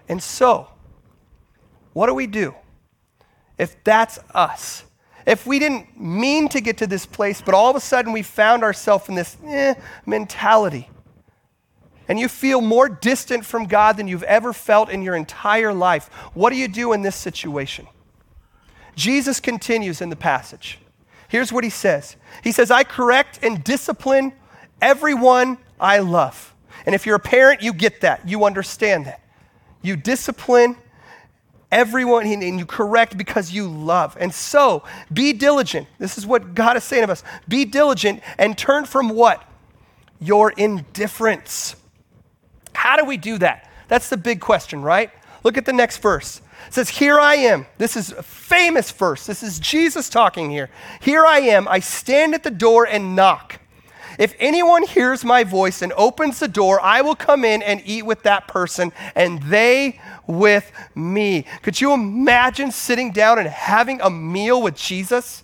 And 0.09 0.23
so, 0.23 0.69
what 1.93 2.07
do 2.07 2.15
we 2.15 2.27
do 2.27 2.55
if 3.59 3.83
that's 3.85 4.19
us? 4.35 4.85
If 5.27 5.47
we 5.47 5.59
didn't 5.59 6.01
mean 6.01 6.49
to 6.49 6.61
get 6.61 6.79
to 6.79 6.87
this 6.87 7.07
place, 7.07 7.43
but 7.43 7.55
all 7.55 7.71
of 7.71 7.77
a 7.77 7.81
sudden 7.81 8.13
we 8.13 8.23
found 8.23 8.63
ourselves 8.63 9.09
in 9.09 9.15
this 9.15 9.37
eh, 9.45 9.75
mentality, 10.07 10.89
and 12.09 12.19
you 12.19 12.27
feel 12.27 12.61
more 12.61 12.89
distant 12.89 13.45
from 13.45 13.67
God 13.67 13.97
than 13.97 14.09
you've 14.09 14.25
ever 14.25 14.53
felt 14.53 14.91
in 14.91 15.03
your 15.03 15.15
entire 15.15 15.73
life, 15.73 16.09
what 16.35 16.51
do 16.51 16.57
you 16.57 16.67
do 16.67 16.93
in 16.93 17.03
this 17.03 17.15
situation? 17.15 17.87
Jesus 18.97 19.39
continues 19.39 20.01
in 20.01 20.11
the 20.11 20.17
passage. 20.17 20.81
Here's 21.29 21.53
what 21.53 21.63
he 21.63 21.71
says 21.71 22.17
He 22.43 22.51
says, 22.51 22.71
I 22.71 22.83
correct 22.83 23.39
and 23.43 23.63
discipline 23.63 24.33
everyone 24.83 25.59
I 25.81 25.99
love. 25.99 26.55
And 26.87 26.95
if 26.95 27.07
you're 27.07 27.17
a 27.17 27.21
parent, 27.21 27.63
you 27.63 27.73
get 27.73 28.03
that. 28.03 28.29
You 28.29 28.45
understand 28.45 29.07
that. 29.07 29.21
You 29.83 29.97
discipline 29.97 30.77
everyone 31.71 32.27
and 32.27 32.59
you 32.59 32.67
correct 32.67 33.17
because 33.17 33.53
you 33.53 33.69
love. 33.69 34.17
And 34.19 34.33
so 34.33 34.83
be 35.13 35.33
diligent. 35.33 35.87
This 35.99 36.19
is 36.19 36.27
what 36.27 36.55
God 36.55 36.77
is 36.77 36.85
saying 36.85 37.05
of 37.05 37.11
us. 37.11 37.23
Be 37.49 37.65
diligent 37.65 38.23
and 38.39 38.57
turn 38.57 38.85
from 38.85 39.11
what? 39.11 39.45
Your 40.21 40.51
indifference. 40.51 41.77
How 42.75 42.97
do 42.97 43.05
we 43.05 43.17
do 43.17 43.39
that? 43.39 43.71
That's 43.89 44.09
the 44.09 44.17
big 44.17 44.41
question, 44.41 44.83
right? 44.83 45.11
Look 45.43 45.57
at 45.57 45.65
the 45.65 45.73
next 45.73 45.99
verse. 45.99 46.41
It 46.67 46.75
says, 46.75 46.89
Here 46.89 47.19
I 47.19 47.37
am. 47.37 47.67
This 47.79 47.97
is 47.97 48.13
a 48.13 48.23
famous 48.23 48.91
verse. 48.91 49.27
This 49.27 49.43
is 49.43 49.59
Jesus 49.59 50.09
talking 50.09 50.51
here. 50.51 50.71
Here 51.01 51.25
I 51.25 51.39
am. 51.39 51.67
I 51.67 51.81
stand 51.81 52.35
at 52.35 52.43
the 52.43 52.51
door 52.51 52.87
and 52.87 53.17
knock. 53.17 53.60
If 54.21 54.35
anyone 54.39 54.83
hears 54.83 55.25
my 55.25 55.45
voice 55.45 55.81
and 55.81 55.95
opens 55.95 56.41
the 56.41 56.47
door, 56.47 56.79
I 56.79 57.01
will 57.01 57.15
come 57.15 57.43
in 57.43 57.63
and 57.63 57.81
eat 57.87 58.05
with 58.05 58.23
that 58.25 58.47
person 58.47 58.93
and 59.15 59.43
they 59.45 59.99
with 60.27 60.71
me. 60.95 61.47
Could 61.63 61.81
you 61.81 61.95
imagine 61.95 62.71
sitting 62.71 63.13
down 63.13 63.39
and 63.39 63.49
having 63.49 63.99
a 64.03 64.11
meal 64.11 64.61
with 64.61 64.77
Jesus? 64.77 65.43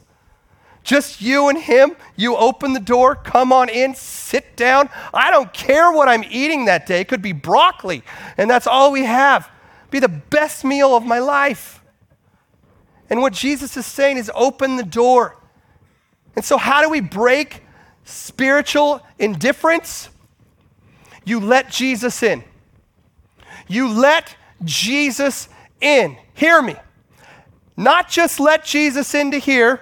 Just 0.85 1.23
you 1.23 1.49
and 1.49 1.57
him. 1.57 1.97
You 2.17 2.37
open 2.37 2.75
the 2.75 2.79
door, 2.81 3.15
come 3.15 3.51
on 3.51 3.71
in, 3.71 3.95
sit 3.95 4.59
down. 4.59 4.91
I 5.15 5.31
don't 5.31 5.55
care 5.55 5.91
what 5.91 6.07
I'm 6.07 6.25
eating 6.31 6.67
that 6.67 6.85
day. 6.85 7.01
It 7.01 7.09
could 7.09 7.23
be 7.23 7.33
broccoli, 7.33 8.03
and 8.37 8.51
that's 8.51 8.67
all 8.67 8.93
we 8.93 9.05
have. 9.05 9.51
Be 9.91 10.01
the 10.01 10.09
best 10.09 10.67
meal 10.67 10.95
of 10.95 11.03
my 11.03 11.19
life. 11.19 11.83
And 13.09 13.23
what 13.23 13.33
Jesus 13.33 13.75
is 13.79 13.87
saying 13.87 14.19
is 14.19 14.31
open 14.35 14.77
the 14.77 14.83
door. 14.83 15.39
And 16.35 16.45
so, 16.45 16.59
how 16.59 16.83
do 16.83 16.91
we 16.91 17.01
break 17.01 17.63
spiritual 18.07 19.05
indifference, 19.19 20.09
you 21.25 21.41
let 21.41 21.71
Jesus 21.71 22.23
in. 22.23 22.43
You 23.69 23.89
let 23.89 24.35
Jesus 24.65 25.49
in. 25.81 26.17
Hear 26.33 26.63
me. 26.63 26.77
Not 27.77 28.09
just 28.09 28.41
let 28.41 28.65
Jesus 28.65 29.15
into 29.15 29.39
here, 29.39 29.81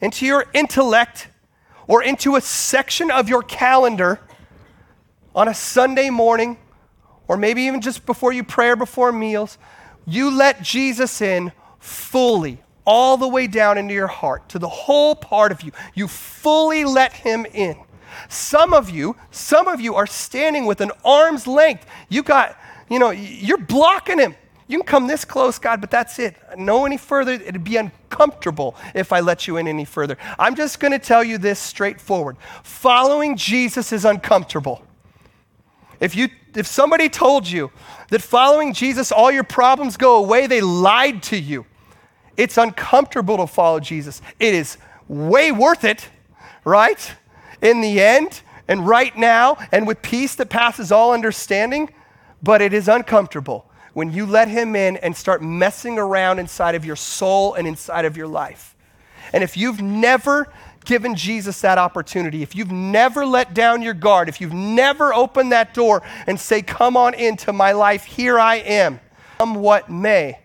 into 0.00 0.26
your 0.26 0.46
intellect, 0.52 1.28
or 1.86 2.02
into 2.02 2.34
a 2.34 2.40
section 2.40 3.10
of 3.10 3.28
your 3.28 3.42
calendar 3.42 4.18
on 5.34 5.46
a 5.48 5.54
Sunday 5.54 6.10
morning, 6.10 6.58
or 7.28 7.36
maybe 7.36 7.62
even 7.62 7.80
just 7.80 8.06
before 8.06 8.32
you 8.32 8.42
pray 8.42 8.70
or 8.70 8.76
before 8.76 9.12
meals. 9.12 9.58
You 10.06 10.30
let 10.30 10.62
Jesus 10.62 11.20
in 11.20 11.52
fully, 11.78 12.62
all 12.86 13.16
the 13.16 13.28
way 13.28 13.46
down 13.46 13.76
into 13.76 13.92
your 13.92 14.06
heart, 14.06 14.48
to 14.50 14.58
the 14.58 14.68
whole 14.68 15.14
part 15.14 15.52
of 15.52 15.62
you. 15.62 15.72
You 15.94 16.08
fully 16.08 16.84
let 16.84 17.12
him 17.12 17.44
in. 17.52 17.76
Some 18.28 18.72
of 18.72 18.88
you, 18.88 19.16
some 19.30 19.68
of 19.68 19.80
you 19.80 19.94
are 19.94 20.06
standing 20.06 20.64
with 20.66 20.80
an 20.80 20.92
arm's 21.04 21.46
length. 21.46 21.86
You 22.08 22.22
got, 22.22 22.58
you 22.88 22.98
know, 22.98 23.10
you're 23.10 23.58
blocking 23.58 24.18
him. 24.18 24.34
You 24.68 24.78
can 24.78 24.86
come 24.86 25.06
this 25.06 25.24
close, 25.24 25.58
God, 25.58 25.80
but 25.80 25.90
that's 25.90 26.18
it. 26.18 26.36
No 26.56 26.86
any 26.86 26.96
further. 26.96 27.32
It'd 27.32 27.62
be 27.62 27.76
uncomfortable 27.76 28.74
if 28.94 29.12
I 29.12 29.20
let 29.20 29.46
you 29.46 29.58
in 29.58 29.68
any 29.68 29.84
further. 29.84 30.18
I'm 30.38 30.56
just 30.56 30.80
going 30.80 30.92
to 30.92 30.98
tell 30.98 31.22
you 31.22 31.38
this 31.38 31.60
straightforward. 31.60 32.36
Following 32.64 33.36
Jesus 33.36 33.92
is 33.92 34.04
uncomfortable. 34.04 34.82
If 36.00 36.16
you 36.16 36.28
if 36.54 36.66
somebody 36.66 37.08
told 37.08 37.46
you 37.46 37.70
that 38.08 38.22
following 38.22 38.72
Jesus 38.72 39.12
all 39.12 39.30
your 39.30 39.44
problems 39.44 39.96
go 39.96 40.16
away, 40.16 40.46
they 40.46 40.60
lied 40.60 41.22
to 41.24 41.38
you. 41.38 41.66
It's 42.36 42.58
uncomfortable 42.58 43.36
to 43.38 43.46
follow 43.46 43.80
Jesus. 43.80 44.20
It 44.38 44.54
is 44.54 44.78
way 45.08 45.52
worth 45.52 45.84
it, 45.84 46.08
right? 46.64 47.14
In 47.62 47.80
the 47.80 48.00
end, 48.00 48.42
and 48.68 48.86
right 48.86 49.16
now, 49.16 49.56
and 49.72 49.86
with 49.86 50.02
peace 50.02 50.34
that 50.36 50.50
passes 50.50 50.90
all 50.90 51.12
understanding, 51.12 51.90
but 52.42 52.60
it 52.60 52.72
is 52.72 52.88
uncomfortable 52.88 53.70
when 53.92 54.12
you 54.12 54.26
let 54.26 54.48
Him 54.48 54.76
in 54.76 54.96
and 54.98 55.16
start 55.16 55.42
messing 55.42 55.98
around 55.98 56.38
inside 56.38 56.74
of 56.74 56.84
your 56.84 56.96
soul 56.96 57.54
and 57.54 57.66
inside 57.66 58.04
of 58.04 58.16
your 58.16 58.26
life. 58.26 58.74
And 59.32 59.42
if 59.42 59.56
you've 59.56 59.80
never 59.80 60.52
given 60.84 61.14
Jesus 61.14 61.60
that 61.62 61.78
opportunity, 61.78 62.42
if 62.42 62.54
you've 62.54 62.70
never 62.70 63.24
let 63.24 63.54
down 63.54 63.82
your 63.82 63.94
guard, 63.94 64.28
if 64.28 64.40
you've 64.40 64.52
never 64.52 65.14
opened 65.14 65.52
that 65.52 65.74
door 65.74 66.02
and 66.26 66.38
say, 66.38 66.62
Come 66.62 66.96
on 66.96 67.14
into 67.14 67.52
my 67.52 67.72
life, 67.72 68.04
here 68.04 68.38
I 68.38 68.56
am, 68.56 69.00
come 69.38 69.54
what 69.54 69.90
may, 69.90 70.40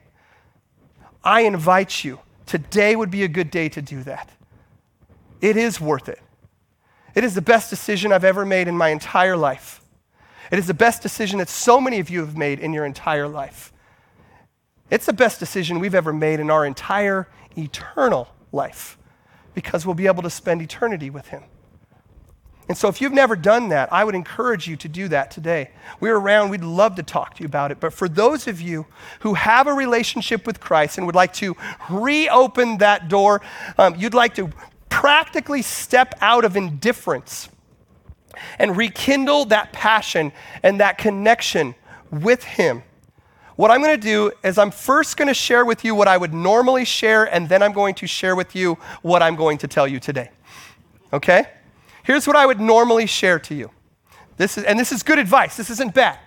I 1.24 1.42
invite 1.42 2.04
you. 2.04 2.20
Today 2.46 2.96
would 2.96 3.12
be 3.12 3.24
a 3.24 3.28
good 3.28 3.52
day 3.52 3.70
to 3.70 3.82
do 3.82 4.04
that. 4.04 4.30
It 5.40 5.58
is 5.58 5.80
worth 5.80 6.10
it. 6.10 6.20
It 7.16 7.24
is 7.24 7.36
the 7.36 7.42
best 7.42 7.70
decision 7.70 8.12
I've 8.12 8.24
ever 8.24 8.46
made 8.46 8.68
in 8.68 8.78
my 8.78 8.90
entire 8.90 9.38
life. 9.38 9.82
It 10.52 10.60
is 10.60 10.68
the 10.68 10.74
best 10.74 11.02
decision 11.02 11.40
that 11.40 11.50
so 11.50 11.80
many 11.80 12.00
of 12.00 12.10
you 12.10 12.20
have 12.20 12.38
made 12.38 12.60
in 12.60 12.74
your 12.74 12.86
entire 12.86 13.28
life. 13.28 13.72
It's 14.90 15.06
the 15.06 15.14
best 15.14 15.40
decision 15.40 15.80
we've 15.80 15.96
ever 15.96 16.12
made 16.12 16.40
in 16.40 16.50
our 16.50 16.66
entire 16.66 17.28
eternal 17.58 18.28
life 18.52 18.98
because 19.54 19.86
we'll 19.86 19.96
be 19.96 20.08
able 20.08 20.24
to 20.24 20.30
spend 20.30 20.62
eternity 20.62 21.10
with 21.10 21.28
Him. 21.28 21.44
And 22.68 22.78
so, 22.78 22.88
if 22.88 23.02
you've 23.02 23.12
never 23.12 23.36
done 23.36 23.70
that, 23.70 23.92
I 23.92 24.04
would 24.04 24.16
encourage 24.16 24.68
you 24.68 24.78
to 24.78 24.88
do 24.88 25.08
that 25.10 25.32
today. 25.32 25.72
We're 26.00 26.16
around, 26.16 26.50
we'd 26.50 26.64
love 26.64 26.96
to 26.96 27.04
talk 27.04 27.36
to 27.36 27.44
you 27.44 27.48
about 27.48 27.72
it. 27.72 27.80
But 27.80 27.92
for 27.92 28.08
those 28.08 28.48
of 28.48 28.62
you 28.62 28.86
who 29.22 29.34
have 29.34 29.68
a 29.68 29.74
relationship 29.74 30.46
with 30.46 30.60
Christ 30.60 30.98
and 30.98 31.06
would 31.06 31.16
like 31.16 31.34
to 31.34 31.58
reopen 31.90 32.78
that 32.78 33.10
door, 33.10 33.42
um, 33.78 33.96
you'd 33.98 34.14
like 34.14 34.36
to 34.36 34.50
practically 34.90 35.62
step 35.62 36.16
out 36.22 36.46
of 36.46 36.56
indifference 36.56 37.50
and 38.60 38.78
rekindle 38.78 39.46
that 39.46 39.74
passion 39.74 40.32
and 40.64 40.80
that 40.80 40.98
connection 40.98 41.76
with 42.12 42.44
Him. 42.44 42.84
What 43.56 43.70
I'm 43.70 43.82
going 43.82 44.00
to 44.00 44.02
do 44.02 44.32
is 44.44 44.58
I'm 44.58 44.72
first 44.72 45.18
going 45.18 45.28
to 45.28 45.34
share 45.34 45.66
with 45.66 45.84
you 45.84 45.94
what 45.94 46.08
I 46.08 46.18
would 46.18 46.34
normally 46.34 46.86
share, 46.86 47.26
and 47.26 47.50
then 47.50 47.62
I'm 47.62 47.74
going 47.74 47.96
to 47.96 48.08
share 48.08 48.36
with 48.36 48.56
you 48.56 48.78
what 49.02 49.22
I'm 49.22 49.36
going 49.36 49.58
to 49.60 49.68
tell 49.68 49.88
you 49.88 50.00
today. 50.00 50.32
Okay? 51.14 51.46
Here's 52.12 52.28
what 52.28 52.36
I 52.36 52.46
would 52.46 52.60
normally 52.60 53.06
share 53.06 53.40
to 53.40 53.56
you. 53.56 53.72
This 54.36 54.58
is, 54.58 54.66
and 54.66 54.78
this 54.78 54.92
is 54.92 55.02
good 55.02 55.18
advice, 55.18 55.56
this 55.56 55.70
isn't 55.70 55.94
bad. 55.94 56.20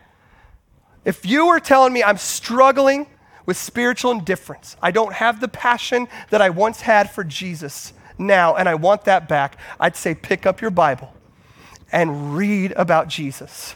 If 1.05 1.27
you 1.27 1.47
were 1.47 1.61
telling 1.61 1.92
me 1.92 2.03
I'm 2.03 2.16
struggling 2.16 3.07
with 3.44 3.59
spiritual 3.59 4.11
indifference, 4.11 4.79
I 4.81 4.92
don't 4.92 5.12
have 5.12 5.42
the 5.42 5.49
passion 5.49 6.09
that 6.31 6.40
I 6.40 6.49
once 6.49 6.81
had 6.81 7.11
for 7.11 7.23
Jesus 7.23 7.92
now, 8.16 8.55
and 8.55 8.66
I 8.66 8.77
want 8.77 9.05
that 9.05 9.29
back, 9.29 9.59
I'd 9.79 9.94
say 9.94 10.14
pick 10.14 10.47
up 10.47 10.62
your 10.62 10.70
Bible 10.70 11.12
and 11.92 12.35
read 12.35 12.73
about 12.77 13.09
Jesus. 13.09 13.75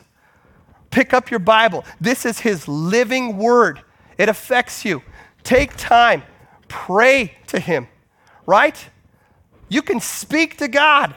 Pick 0.91 1.13
up 1.13 1.31
your 1.31 1.41
Bible. 1.41 1.85
This 2.01 2.25
is 2.25 2.41
his 2.41 2.67
living 2.67 3.37
word, 3.37 3.83
it 4.17 4.31
affects 4.31 4.83
you. 4.83 5.03
Take 5.45 5.77
time, 5.77 6.23
pray 6.69 7.37
to 7.49 7.61
him, 7.61 7.87
right? 8.47 8.83
You 9.69 9.83
can 9.83 10.01
speak 10.01 10.57
to 10.57 10.69
God. 10.69 11.15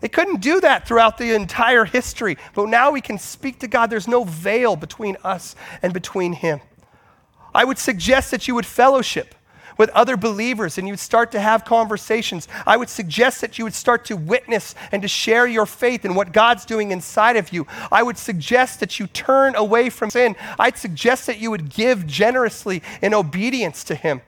They 0.00 0.08
couldn't 0.08 0.40
do 0.40 0.60
that 0.60 0.86
throughout 0.86 1.18
the 1.18 1.34
entire 1.34 1.84
history, 1.84 2.36
but 2.54 2.68
now 2.68 2.90
we 2.90 3.00
can 3.00 3.18
speak 3.18 3.60
to 3.60 3.68
God. 3.68 3.90
There's 3.90 4.08
no 4.08 4.24
veil 4.24 4.76
between 4.76 5.16
us 5.22 5.54
and 5.82 5.92
between 5.92 6.32
Him. 6.32 6.60
I 7.54 7.64
would 7.64 7.78
suggest 7.78 8.30
that 8.30 8.48
you 8.48 8.54
would 8.54 8.66
fellowship 8.66 9.34
with 9.76 9.90
other 9.90 10.16
believers 10.16 10.76
and 10.76 10.86
you'd 10.86 10.98
start 10.98 11.32
to 11.32 11.40
have 11.40 11.64
conversations. 11.64 12.48
I 12.66 12.76
would 12.76 12.90
suggest 12.90 13.40
that 13.40 13.58
you 13.58 13.64
would 13.64 13.74
start 13.74 14.04
to 14.06 14.16
witness 14.16 14.74
and 14.92 15.00
to 15.02 15.08
share 15.08 15.46
your 15.46 15.64
faith 15.64 16.04
and 16.04 16.14
what 16.14 16.32
God's 16.32 16.66
doing 16.66 16.90
inside 16.90 17.36
of 17.36 17.50
you. 17.52 17.66
I 17.90 18.02
would 18.02 18.18
suggest 18.18 18.80
that 18.80 19.00
you 19.00 19.06
turn 19.06 19.56
away 19.56 19.88
from 19.88 20.10
sin. 20.10 20.36
I'd 20.58 20.76
suggest 20.76 21.26
that 21.26 21.38
you 21.38 21.50
would 21.50 21.70
give 21.70 22.06
generously 22.06 22.82
in 23.00 23.14
obedience 23.14 23.82
to 23.84 23.94
Him, 23.94 24.20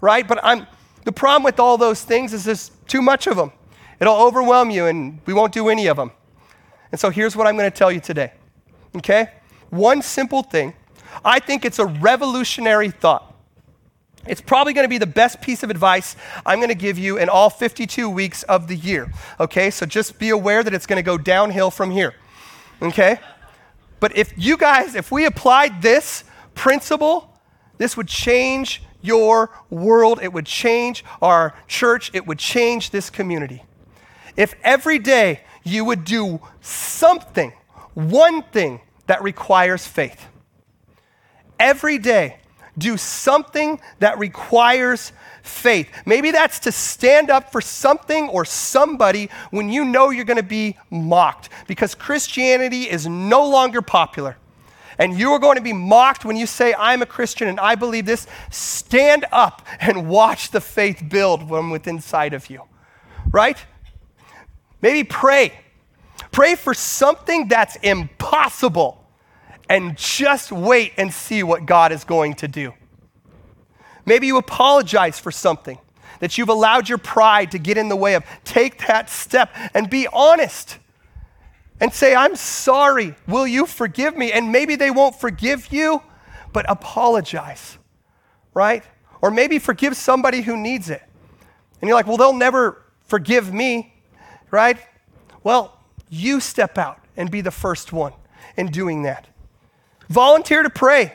right? 0.00 0.26
But 0.26 0.40
I'm, 0.42 0.66
the 1.04 1.12
problem 1.12 1.44
with 1.44 1.60
all 1.60 1.78
those 1.78 2.02
things 2.02 2.32
is 2.32 2.44
there's 2.44 2.72
too 2.88 3.00
much 3.00 3.26
of 3.28 3.36
them. 3.36 3.52
It'll 4.00 4.16
overwhelm 4.16 4.70
you, 4.70 4.86
and 4.86 5.20
we 5.26 5.34
won't 5.34 5.52
do 5.52 5.68
any 5.68 5.86
of 5.86 5.98
them. 5.98 6.10
And 6.90 6.98
so 6.98 7.10
here's 7.10 7.36
what 7.36 7.46
I'm 7.46 7.56
going 7.56 7.70
to 7.70 7.76
tell 7.76 7.92
you 7.92 8.00
today. 8.00 8.32
Okay? 8.96 9.28
One 9.68 10.02
simple 10.02 10.42
thing. 10.42 10.74
I 11.24 11.38
think 11.38 11.64
it's 11.64 11.78
a 11.78 11.86
revolutionary 11.86 12.90
thought. 12.90 13.26
It's 14.26 14.40
probably 14.40 14.72
going 14.72 14.84
to 14.84 14.88
be 14.88 14.98
the 14.98 15.06
best 15.06 15.40
piece 15.40 15.62
of 15.62 15.70
advice 15.70 16.16
I'm 16.44 16.58
going 16.58 16.68
to 16.68 16.74
give 16.74 16.98
you 16.98 17.18
in 17.18 17.28
all 17.28 17.48
52 17.50 18.08
weeks 18.08 18.42
of 18.44 18.68
the 18.68 18.76
year. 18.76 19.12
Okay? 19.38 19.70
So 19.70 19.86
just 19.86 20.18
be 20.18 20.30
aware 20.30 20.62
that 20.62 20.72
it's 20.72 20.86
going 20.86 20.96
to 20.98 21.02
go 21.02 21.18
downhill 21.18 21.70
from 21.70 21.90
here. 21.90 22.14
Okay? 22.82 23.20
But 23.98 24.16
if 24.16 24.32
you 24.36 24.56
guys, 24.56 24.94
if 24.94 25.12
we 25.12 25.26
applied 25.26 25.82
this 25.82 26.24
principle, 26.54 27.38
this 27.76 27.96
would 27.96 28.08
change 28.08 28.82
your 29.02 29.50
world. 29.68 30.20
It 30.22 30.32
would 30.32 30.46
change 30.46 31.04
our 31.20 31.54
church. 31.68 32.10
It 32.14 32.26
would 32.26 32.38
change 32.38 32.90
this 32.90 33.10
community 33.10 33.62
if 34.36 34.54
every 34.62 34.98
day 34.98 35.40
you 35.64 35.84
would 35.84 36.04
do 36.04 36.40
something, 36.60 37.52
one 37.94 38.42
thing 38.42 38.80
that 39.06 39.22
requires 39.22 39.86
faith. 39.86 40.26
Every 41.58 41.98
day, 41.98 42.38
do 42.78 42.96
something 42.96 43.80
that 43.98 44.18
requires 44.18 45.12
faith. 45.42 45.90
Maybe 46.06 46.30
that's 46.30 46.60
to 46.60 46.72
stand 46.72 47.30
up 47.30 47.52
for 47.52 47.60
something 47.60 48.28
or 48.28 48.44
somebody 48.44 49.28
when 49.50 49.70
you 49.70 49.84
know 49.84 50.10
you're 50.10 50.24
going 50.24 50.36
to 50.36 50.42
be 50.42 50.78
mocked 50.90 51.48
because 51.66 51.94
Christianity 51.94 52.84
is 52.84 53.06
no 53.06 53.46
longer 53.48 53.82
popular. 53.82 54.36
And 54.98 55.18
you 55.18 55.30
are 55.32 55.38
going 55.38 55.56
to 55.56 55.62
be 55.62 55.72
mocked 55.72 56.26
when 56.26 56.36
you 56.36 56.46
say, 56.46 56.74
I'm 56.74 57.00
a 57.00 57.06
Christian 57.06 57.48
and 57.48 57.58
I 57.58 57.74
believe 57.74 58.04
this. 58.04 58.26
Stand 58.50 59.24
up 59.32 59.66
and 59.80 60.08
watch 60.08 60.50
the 60.50 60.60
faith 60.60 61.02
build 61.08 61.48
from 61.48 61.70
within 61.70 61.96
inside 61.96 62.34
of 62.34 62.50
you. 62.50 62.62
Right? 63.30 63.56
Maybe 64.82 65.04
pray. 65.04 65.52
Pray 66.32 66.54
for 66.54 66.74
something 66.74 67.48
that's 67.48 67.76
impossible 67.76 69.04
and 69.68 69.96
just 69.96 70.52
wait 70.52 70.92
and 70.96 71.12
see 71.12 71.42
what 71.42 71.66
God 71.66 71.92
is 71.92 72.04
going 72.04 72.34
to 72.34 72.48
do. 72.48 72.74
Maybe 74.04 74.26
you 74.26 74.38
apologize 74.38 75.18
for 75.18 75.30
something 75.30 75.78
that 76.20 76.36
you've 76.36 76.48
allowed 76.48 76.88
your 76.88 76.98
pride 76.98 77.52
to 77.52 77.58
get 77.58 77.78
in 77.78 77.88
the 77.88 77.96
way 77.96 78.14
of. 78.14 78.24
Take 78.44 78.86
that 78.86 79.10
step 79.10 79.54
and 79.74 79.88
be 79.88 80.06
honest 80.12 80.78
and 81.80 81.92
say, 81.92 82.14
I'm 82.14 82.36
sorry. 82.36 83.14
Will 83.26 83.46
you 83.46 83.66
forgive 83.66 84.16
me? 84.16 84.32
And 84.32 84.52
maybe 84.52 84.76
they 84.76 84.90
won't 84.90 85.14
forgive 85.14 85.72
you, 85.72 86.02
but 86.52 86.68
apologize, 86.68 87.78
right? 88.52 88.84
Or 89.22 89.30
maybe 89.30 89.58
forgive 89.58 89.96
somebody 89.96 90.42
who 90.42 90.56
needs 90.56 90.90
it. 90.90 91.02
And 91.80 91.88
you're 91.88 91.96
like, 91.96 92.06
well, 92.06 92.16
they'll 92.16 92.32
never 92.32 92.82
forgive 93.06 93.52
me, 93.52 93.94
right? 94.50 94.78
Well, 95.42 95.78
you 96.08 96.40
step 96.40 96.78
out 96.78 96.98
and 97.16 97.30
be 97.30 97.40
the 97.40 97.50
first 97.50 97.92
one 97.92 98.12
in 98.56 98.68
doing 98.68 99.02
that. 99.02 99.26
Volunteer 100.08 100.62
to 100.62 100.70
pray. 100.70 101.14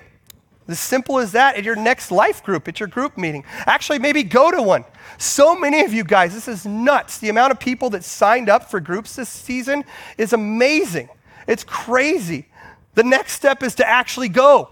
As 0.67 0.79
simple 0.79 1.19
as 1.19 1.33
that 1.33 1.57
at 1.57 1.63
your 1.63 1.75
next 1.75 2.09
life 2.09 2.43
group, 2.43 2.67
at 2.67 2.79
your 2.79 2.89
group 2.89 3.17
meeting. 3.17 3.43
Actually, 3.67 3.99
maybe 3.99 4.23
go 4.23 4.49
to 4.49 4.61
one. 4.63 4.83
So 5.19 5.55
many 5.55 5.83
of 5.83 5.93
you 5.93 6.03
guys, 6.03 6.33
this 6.33 6.47
is 6.47 6.65
nuts. 6.65 7.19
The 7.19 7.29
amount 7.29 7.51
of 7.51 7.59
people 7.59 7.91
that 7.91 8.03
signed 8.03 8.49
up 8.49 8.71
for 8.71 8.79
groups 8.79 9.15
this 9.15 9.29
season 9.29 9.83
is 10.17 10.33
amazing. 10.33 11.09
It's 11.47 11.63
crazy. 11.63 12.47
The 12.95 13.03
next 13.03 13.33
step 13.33 13.61
is 13.61 13.75
to 13.75 13.87
actually 13.87 14.29
go, 14.29 14.69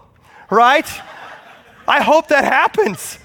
right? 0.50 0.88
I 1.86 2.02
hope 2.02 2.28
that 2.28 2.44
happens. 2.44 3.18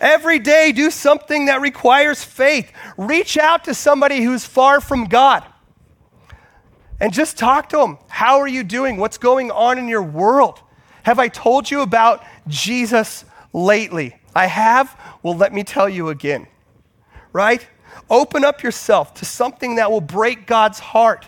Every 0.00 0.38
day, 0.38 0.72
do 0.72 0.90
something 0.90 1.46
that 1.46 1.60
requires 1.60 2.22
faith. 2.22 2.70
Reach 2.96 3.38
out 3.38 3.64
to 3.64 3.74
somebody 3.74 4.22
who's 4.22 4.44
far 4.44 4.80
from 4.80 5.04
God 5.04 5.44
and 7.00 7.12
just 7.12 7.38
talk 7.38 7.68
to 7.70 7.78
them. 7.78 7.98
How 8.08 8.38
are 8.38 8.48
you 8.48 8.62
doing? 8.62 8.96
What's 8.96 9.18
going 9.18 9.50
on 9.50 9.78
in 9.78 9.88
your 9.88 10.02
world? 10.02 10.60
Have 11.02 11.18
I 11.18 11.28
told 11.28 11.70
you 11.70 11.82
about 11.82 12.24
Jesus 12.48 13.24
lately? 13.52 14.16
I 14.34 14.46
have? 14.46 14.98
Well, 15.22 15.36
let 15.36 15.52
me 15.52 15.62
tell 15.62 15.88
you 15.88 16.08
again. 16.08 16.46
Right? 17.32 17.66
Open 18.10 18.44
up 18.44 18.62
yourself 18.62 19.14
to 19.14 19.24
something 19.24 19.76
that 19.76 19.90
will 19.90 20.00
break 20.00 20.46
God's 20.46 20.78
heart, 20.78 21.26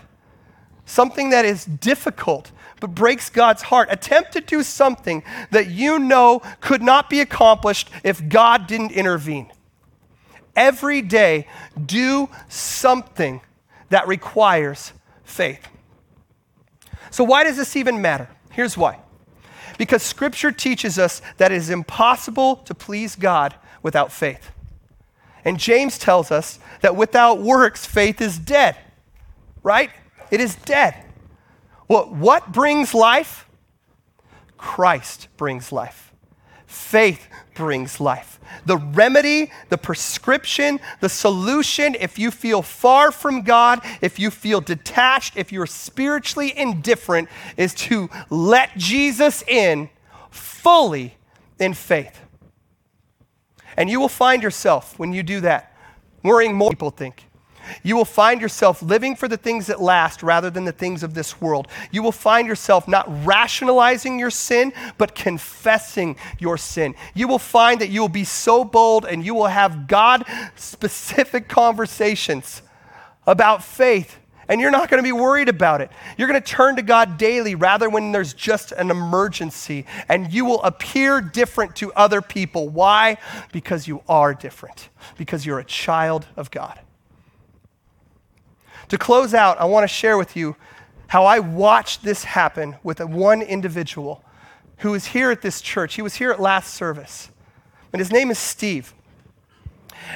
something 0.89 1.29
that 1.29 1.45
is 1.45 1.65
difficult 1.65 2.51
but 2.79 2.95
breaks 2.95 3.29
God's 3.29 3.63
heart. 3.63 3.89
Attempt 3.91 4.31
to 4.33 4.41
do 4.41 4.63
something 4.63 5.23
that 5.51 5.69
you 5.69 5.99
know 5.99 6.41
could 6.61 6.81
not 6.81 7.09
be 7.09 7.19
accomplished 7.19 7.89
if 8.03 8.27
God 8.27 8.67
didn't 8.67 8.91
intervene. 8.91 9.51
Every 10.55 11.01
day, 11.01 11.47
do 11.85 12.29
something 12.47 13.41
that 13.89 14.07
requires 14.07 14.93
faith. 15.23 15.67
So, 17.11 17.23
why 17.23 17.43
does 17.43 17.57
this 17.57 17.75
even 17.75 18.01
matter? 18.01 18.29
Here's 18.51 18.77
why 18.77 18.99
because 19.77 20.03
Scripture 20.03 20.51
teaches 20.51 20.99
us 20.99 21.21
that 21.37 21.53
it 21.53 21.55
is 21.55 21.69
impossible 21.69 22.57
to 22.57 22.75
please 22.75 23.15
God 23.15 23.55
without 23.81 24.11
faith. 24.11 24.51
And 25.45 25.57
James 25.57 25.97
tells 25.97 26.31
us 26.31 26.59
that 26.81 26.97
without 26.97 27.39
works, 27.39 27.85
faith 27.85 28.19
is 28.19 28.37
dead, 28.37 28.75
right? 29.63 29.89
It 30.31 30.41
is 30.41 30.55
dead. 30.55 30.95
Well, 31.87 32.05
what 32.05 32.51
brings 32.51 32.93
life? 32.93 33.47
Christ 34.57 35.27
brings 35.37 35.71
life. 35.71 36.13
Faith 36.65 37.27
brings 37.55 37.99
life 37.99 38.39
the 38.65 38.77
remedy, 38.77 39.51
the 39.69 39.77
prescription, 39.77 40.79
the 40.99 41.09
solution 41.09 41.95
if 41.99 42.19
you 42.19 42.31
feel 42.31 42.61
far 42.61 43.11
from 43.11 43.41
God, 43.41 43.81
if 44.01 44.19
you 44.19 44.29
feel 44.29 44.61
detached, 44.61 45.37
if 45.37 45.51
you're 45.51 45.65
spiritually 45.65 46.55
indifferent, 46.57 47.29
is 47.57 47.73
to 47.73 48.09
let 48.29 48.77
Jesus 48.77 49.43
in 49.43 49.89
fully 50.29 51.15
in 51.59 51.73
faith. 51.73 52.21
And 53.77 53.89
you 53.89 53.99
will 53.99 54.09
find 54.09 54.43
yourself, 54.43 54.97
when 54.99 55.13
you 55.13 55.23
do 55.23 55.41
that, 55.41 55.75
worrying 56.23 56.53
more 56.53 56.69
people 56.69 56.91
think. 56.91 57.25
You 57.83 57.95
will 57.95 58.05
find 58.05 58.41
yourself 58.41 58.81
living 58.81 59.15
for 59.15 59.27
the 59.27 59.37
things 59.37 59.67
that 59.67 59.81
last 59.81 60.23
rather 60.23 60.49
than 60.49 60.65
the 60.65 60.71
things 60.71 61.03
of 61.03 61.13
this 61.13 61.39
world. 61.41 61.67
You 61.91 62.03
will 62.03 62.11
find 62.11 62.47
yourself 62.47 62.87
not 62.87 63.07
rationalizing 63.25 64.19
your 64.19 64.31
sin, 64.31 64.73
but 64.97 65.15
confessing 65.15 66.17
your 66.39 66.57
sin. 66.57 66.95
You 67.13 67.27
will 67.27 67.39
find 67.39 67.81
that 67.81 67.89
you 67.89 68.01
will 68.01 68.09
be 68.09 68.23
so 68.23 68.63
bold 68.63 69.05
and 69.05 69.25
you 69.25 69.33
will 69.33 69.47
have 69.47 69.87
God 69.87 70.25
specific 70.55 71.47
conversations 71.47 72.61
about 73.25 73.63
faith. 73.63 74.17
And 74.49 74.59
you're 74.59 74.71
not 74.71 74.89
going 74.89 74.97
to 74.97 75.07
be 75.07 75.11
worried 75.11 75.47
about 75.47 75.79
it. 75.79 75.91
You're 76.17 76.27
going 76.27 76.41
to 76.41 76.47
turn 76.47 76.75
to 76.77 76.81
God 76.81 77.19
daily 77.19 77.53
rather 77.53 77.87
when 77.87 78.11
there's 78.11 78.33
just 78.33 78.71
an 78.71 78.89
emergency. 78.89 79.85
And 80.09 80.33
you 80.33 80.43
will 80.43 80.63
appear 80.63 81.21
different 81.21 81.75
to 81.77 81.93
other 81.93 82.19
people. 82.19 82.67
Why? 82.67 83.17
Because 83.51 83.87
you 83.87 84.01
are 84.09 84.33
different, 84.33 84.89
because 85.17 85.45
you're 85.45 85.59
a 85.59 85.63
child 85.63 86.25
of 86.35 86.49
God. 86.49 86.79
To 88.89 88.97
close 88.97 89.33
out, 89.33 89.59
I 89.61 89.65
want 89.65 89.83
to 89.83 89.87
share 89.87 90.17
with 90.17 90.35
you 90.35 90.55
how 91.07 91.25
I 91.25 91.39
watched 91.39 92.03
this 92.03 92.23
happen 92.23 92.75
with 92.83 92.99
one 92.99 93.41
individual 93.41 94.23
who 94.77 94.91
was 94.91 95.07
here 95.07 95.31
at 95.31 95.41
this 95.41 95.61
church. 95.61 95.95
He 95.95 96.01
was 96.01 96.15
here 96.15 96.31
at 96.31 96.39
last 96.39 96.73
service. 96.73 97.29
And 97.93 97.99
his 97.99 98.11
name 98.11 98.31
is 98.31 98.39
Steve. 98.39 98.93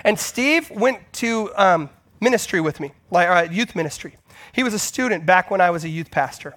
And 0.03 0.17
Steve 0.19 0.69
went 0.71 0.99
to 1.13 1.51
um, 1.55 1.89
ministry 2.19 2.61
with 2.61 2.79
me, 2.79 2.93
like 3.11 3.27
uh, 3.27 3.51
youth 3.51 3.75
ministry. 3.75 4.17
He 4.53 4.63
was 4.63 4.73
a 4.73 4.79
student 4.79 5.25
back 5.25 5.51
when 5.51 5.61
I 5.61 5.69
was 5.69 5.83
a 5.83 5.89
youth 5.89 6.09
pastor. 6.09 6.55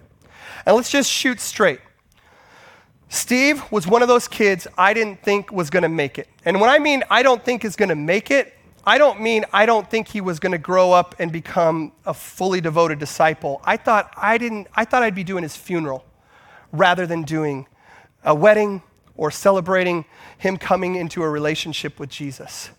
And 0.65 0.77
let's 0.77 0.91
just 0.91 1.11
shoot 1.11 1.41
straight. 1.41 1.81
Steve 3.09 3.63
was 3.71 3.87
one 3.87 4.03
of 4.03 4.09
those 4.09 4.27
kids 4.27 4.67
I 4.77 4.95
didn't 4.95 5.23
think 5.23 5.53
was 5.53 5.71
going 5.71 5.83
to 5.83 5.89
make 5.89 6.19
it. 6.19 6.29
And 6.45 6.61
when 6.61 6.71
I 6.71 6.79
mean 6.79 7.05
I 7.11 7.23
don't 7.23 7.45
think 7.45 7.65
is 7.65 7.77
going 7.77 7.89
to 7.89 7.95
make 7.95 8.31
it, 8.31 8.56
I 8.87 8.99
don't 8.99 9.21
mean 9.21 9.45
I 9.53 9.67
don't 9.67 9.91
think 9.91 10.07
he 10.09 10.21
was 10.21 10.39
going 10.39 10.53
to 10.53 10.59
grow 10.59 10.93
up 10.93 11.17
and 11.19 11.33
become 11.33 11.93
a 12.07 12.15
fully 12.15 12.61
devoted 12.61 13.01
disciple. 13.01 13.61
I 13.65 13.77
thought 13.77 14.15
I 14.17 14.39
didn't 14.39 14.69
I 14.75 14.85
thought 14.85 15.03
I'd 15.03 15.15
be 15.15 15.25
doing 15.25 15.43
his 15.43 15.57
funeral 15.57 16.05
rather 16.71 17.05
than 17.05 17.23
doing 17.23 17.67
a 18.23 18.35
wedding 18.35 18.83
or 19.17 19.33
celebrating 19.33 20.05
him 20.39 20.57
coming 20.57 20.95
into 20.95 21.23
a 21.25 21.29
relationship 21.29 21.99
with 21.99 22.11
Jesus. 22.11 22.71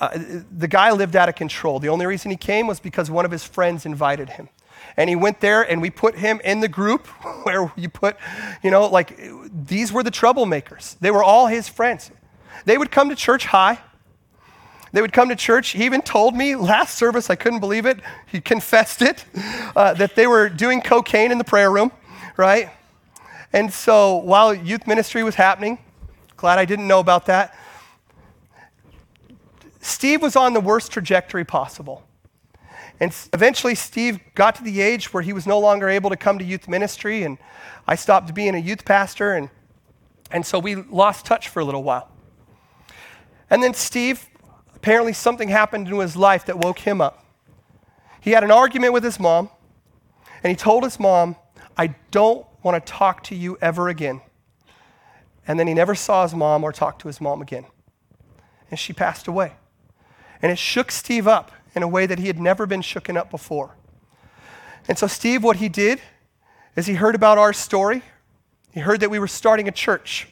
Uh, 0.00 0.18
the 0.56 0.68
guy 0.68 0.92
lived 0.92 1.16
out 1.16 1.28
of 1.28 1.34
control. 1.34 1.80
The 1.80 1.88
only 1.88 2.06
reason 2.06 2.30
he 2.30 2.36
came 2.36 2.68
was 2.68 2.78
because 2.78 3.10
one 3.10 3.24
of 3.24 3.30
his 3.30 3.44
friends 3.44 3.84
invited 3.84 4.30
him. 4.30 4.48
And 4.96 5.08
he 5.08 5.16
went 5.16 5.40
there 5.40 5.62
and 5.62 5.80
we 5.80 5.90
put 5.90 6.16
him 6.16 6.40
in 6.44 6.60
the 6.60 6.68
group 6.68 7.06
where 7.44 7.72
you 7.76 7.88
put, 7.88 8.16
you 8.62 8.70
know, 8.70 8.86
like 8.86 9.18
these 9.52 9.92
were 9.92 10.02
the 10.02 10.10
troublemakers. 10.10 10.96
They 11.00 11.10
were 11.10 11.24
all 11.24 11.48
his 11.48 11.68
friends. 11.68 12.10
They 12.66 12.78
would 12.78 12.92
come 12.92 13.08
to 13.08 13.16
church 13.16 13.46
high 13.46 13.78
they 14.92 15.00
would 15.00 15.12
come 15.12 15.28
to 15.30 15.36
church. 15.36 15.70
He 15.70 15.84
even 15.84 16.02
told 16.02 16.36
me 16.36 16.54
last 16.54 16.96
service, 16.96 17.30
I 17.30 17.34
couldn't 17.34 17.60
believe 17.60 17.86
it. 17.86 17.98
He 18.26 18.40
confessed 18.40 19.02
it, 19.02 19.24
uh, 19.74 19.94
that 19.94 20.14
they 20.14 20.26
were 20.26 20.48
doing 20.48 20.82
cocaine 20.82 21.32
in 21.32 21.38
the 21.38 21.44
prayer 21.44 21.70
room, 21.70 21.92
right? 22.36 22.70
And 23.52 23.72
so 23.72 24.16
while 24.16 24.54
youth 24.54 24.86
ministry 24.86 25.22
was 25.22 25.34
happening, 25.34 25.78
glad 26.36 26.58
I 26.58 26.64
didn't 26.64 26.86
know 26.86 27.00
about 27.00 27.26
that, 27.26 27.56
Steve 29.80 30.22
was 30.22 30.36
on 30.36 30.52
the 30.52 30.60
worst 30.60 30.92
trajectory 30.92 31.44
possible. 31.44 32.04
And 33.00 33.12
eventually, 33.32 33.74
Steve 33.74 34.20
got 34.34 34.54
to 34.56 34.62
the 34.62 34.80
age 34.80 35.12
where 35.12 35.22
he 35.24 35.32
was 35.32 35.44
no 35.44 35.58
longer 35.58 35.88
able 35.88 36.10
to 36.10 36.16
come 36.16 36.38
to 36.38 36.44
youth 36.44 36.68
ministry, 36.68 37.24
and 37.24 37.36
I 37.86 37.96
stopped 37.96 38.32
being 38.32 38.54
a 38.54 38.58
youth 38.58 38.84
pastor, 38.84 39.32
and, 39.32 39.50
and 40.30 40.46
so 40.46 40.60
we 40.60 40.76
lost 40.76 41.26
touch 41.26 41.48
for 41.48 41.58
a 41.58 41.64
little 41.64 41.82
while. 41.82 42.08
And 43.50 43.60
then 43.60 43.74
Steve 43.74 44.28
apparently 44.82 45.12
something 45.12 45.48
happened 45.48 45.86
in 45.86 45.94
his 46.00 46.16
life 46.16 46.46
that 46.46 46.58
woke 46.58 46.80
him 46.80 47.00
up. 47.00 47.24
He 48.20 48.32
had 48.32 48.42
an 48.42 48.50
argument 48.50 48.92
with 48.92 49.04
his 49.04 49.20
mom, 49.20 49.48
and 50.42 50.50
he 50.50 50.56
told 50.56 50.82
his 50.82 50.98
mom, 50.98 51.36
I 51.76 51.94
don't 52.10 52.44
want 52.64 52.84
to 52.84 52.92
talk 52.92 53.22
to 53.24 53.36
you 53.36 53.56
ever 53.62 53.88
again. 53.88 54.20
And 55.46 55.58
then 55.58 55.68
he 55.68 55.74
never 55.74 55.94
saw 55.94 56.24
his 56.24 56.34
mom 56.34 56.64
or 56.64 56.72
talked 56.72 57.00
to 57.02 57.06
his 57.08 57.20
mom 57.20 57.40
again. 57.40 57.64
And 58.70 58.78
she 58.78 58.92
passed 58.92 59.28
away. 59.28 59.52
And 60.40 60.50
it 60.50 60.58
shook 60.58 60.90
Steve 60.90 61.28
up 61.28 61.52
in 61.76 61.84
a 61.84 61.88
way 61.88 62.04
that 62.06 62.18
he 62.18 62.26
had 62.26 62.40
never 62.40 62.66
been 62.66 62.82
shooken 62.82 63.16
up 63.16 63.30
before. 63.30 63.76
And 64.88 64.98
so, 64.98 65.06
Steve, 65.06 65.44
what 65.44 65.56
he 65.56 65.68
did 65.68 66.00
is 66.74 66.86
he 66.86 66.94
heard 66.94 67.14
about 67.14 67.38
our 67.38 67.52
story. 67.52 68.02
He 68.72 68.80
heard 68.80 68.98
that 68.98 69.10
we 69.10 69.20
were 69.20 69.28
starting 69.28 69.68
a 69.68 69.72
church. 69.72 70.28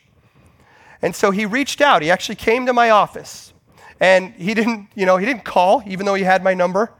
And 1.00 1.14
so 1.14 1.30
he 1.30 1.46
reached 1.46 1.80
out. 1.80 2.02
He 2.02 2.10
actually 2.10 2.34
came 2.34 2.66
to 2.66 2.72
my 2.72 2.90
office. 2.90 3.52
And 4.00 4.32
he 4.34 4.54
didn't, 4.54 4.88
you 4.94 5.04
know, 5.04 5.18
he 5.18 5.26
didn't 5.26 5.44
call, 5.44 5.82
even 5.86 6.06
though 6.06 6.14
he 6.14 6.24
had 6.24 6.42
my 6.42 6.54
number. 6.54 6.90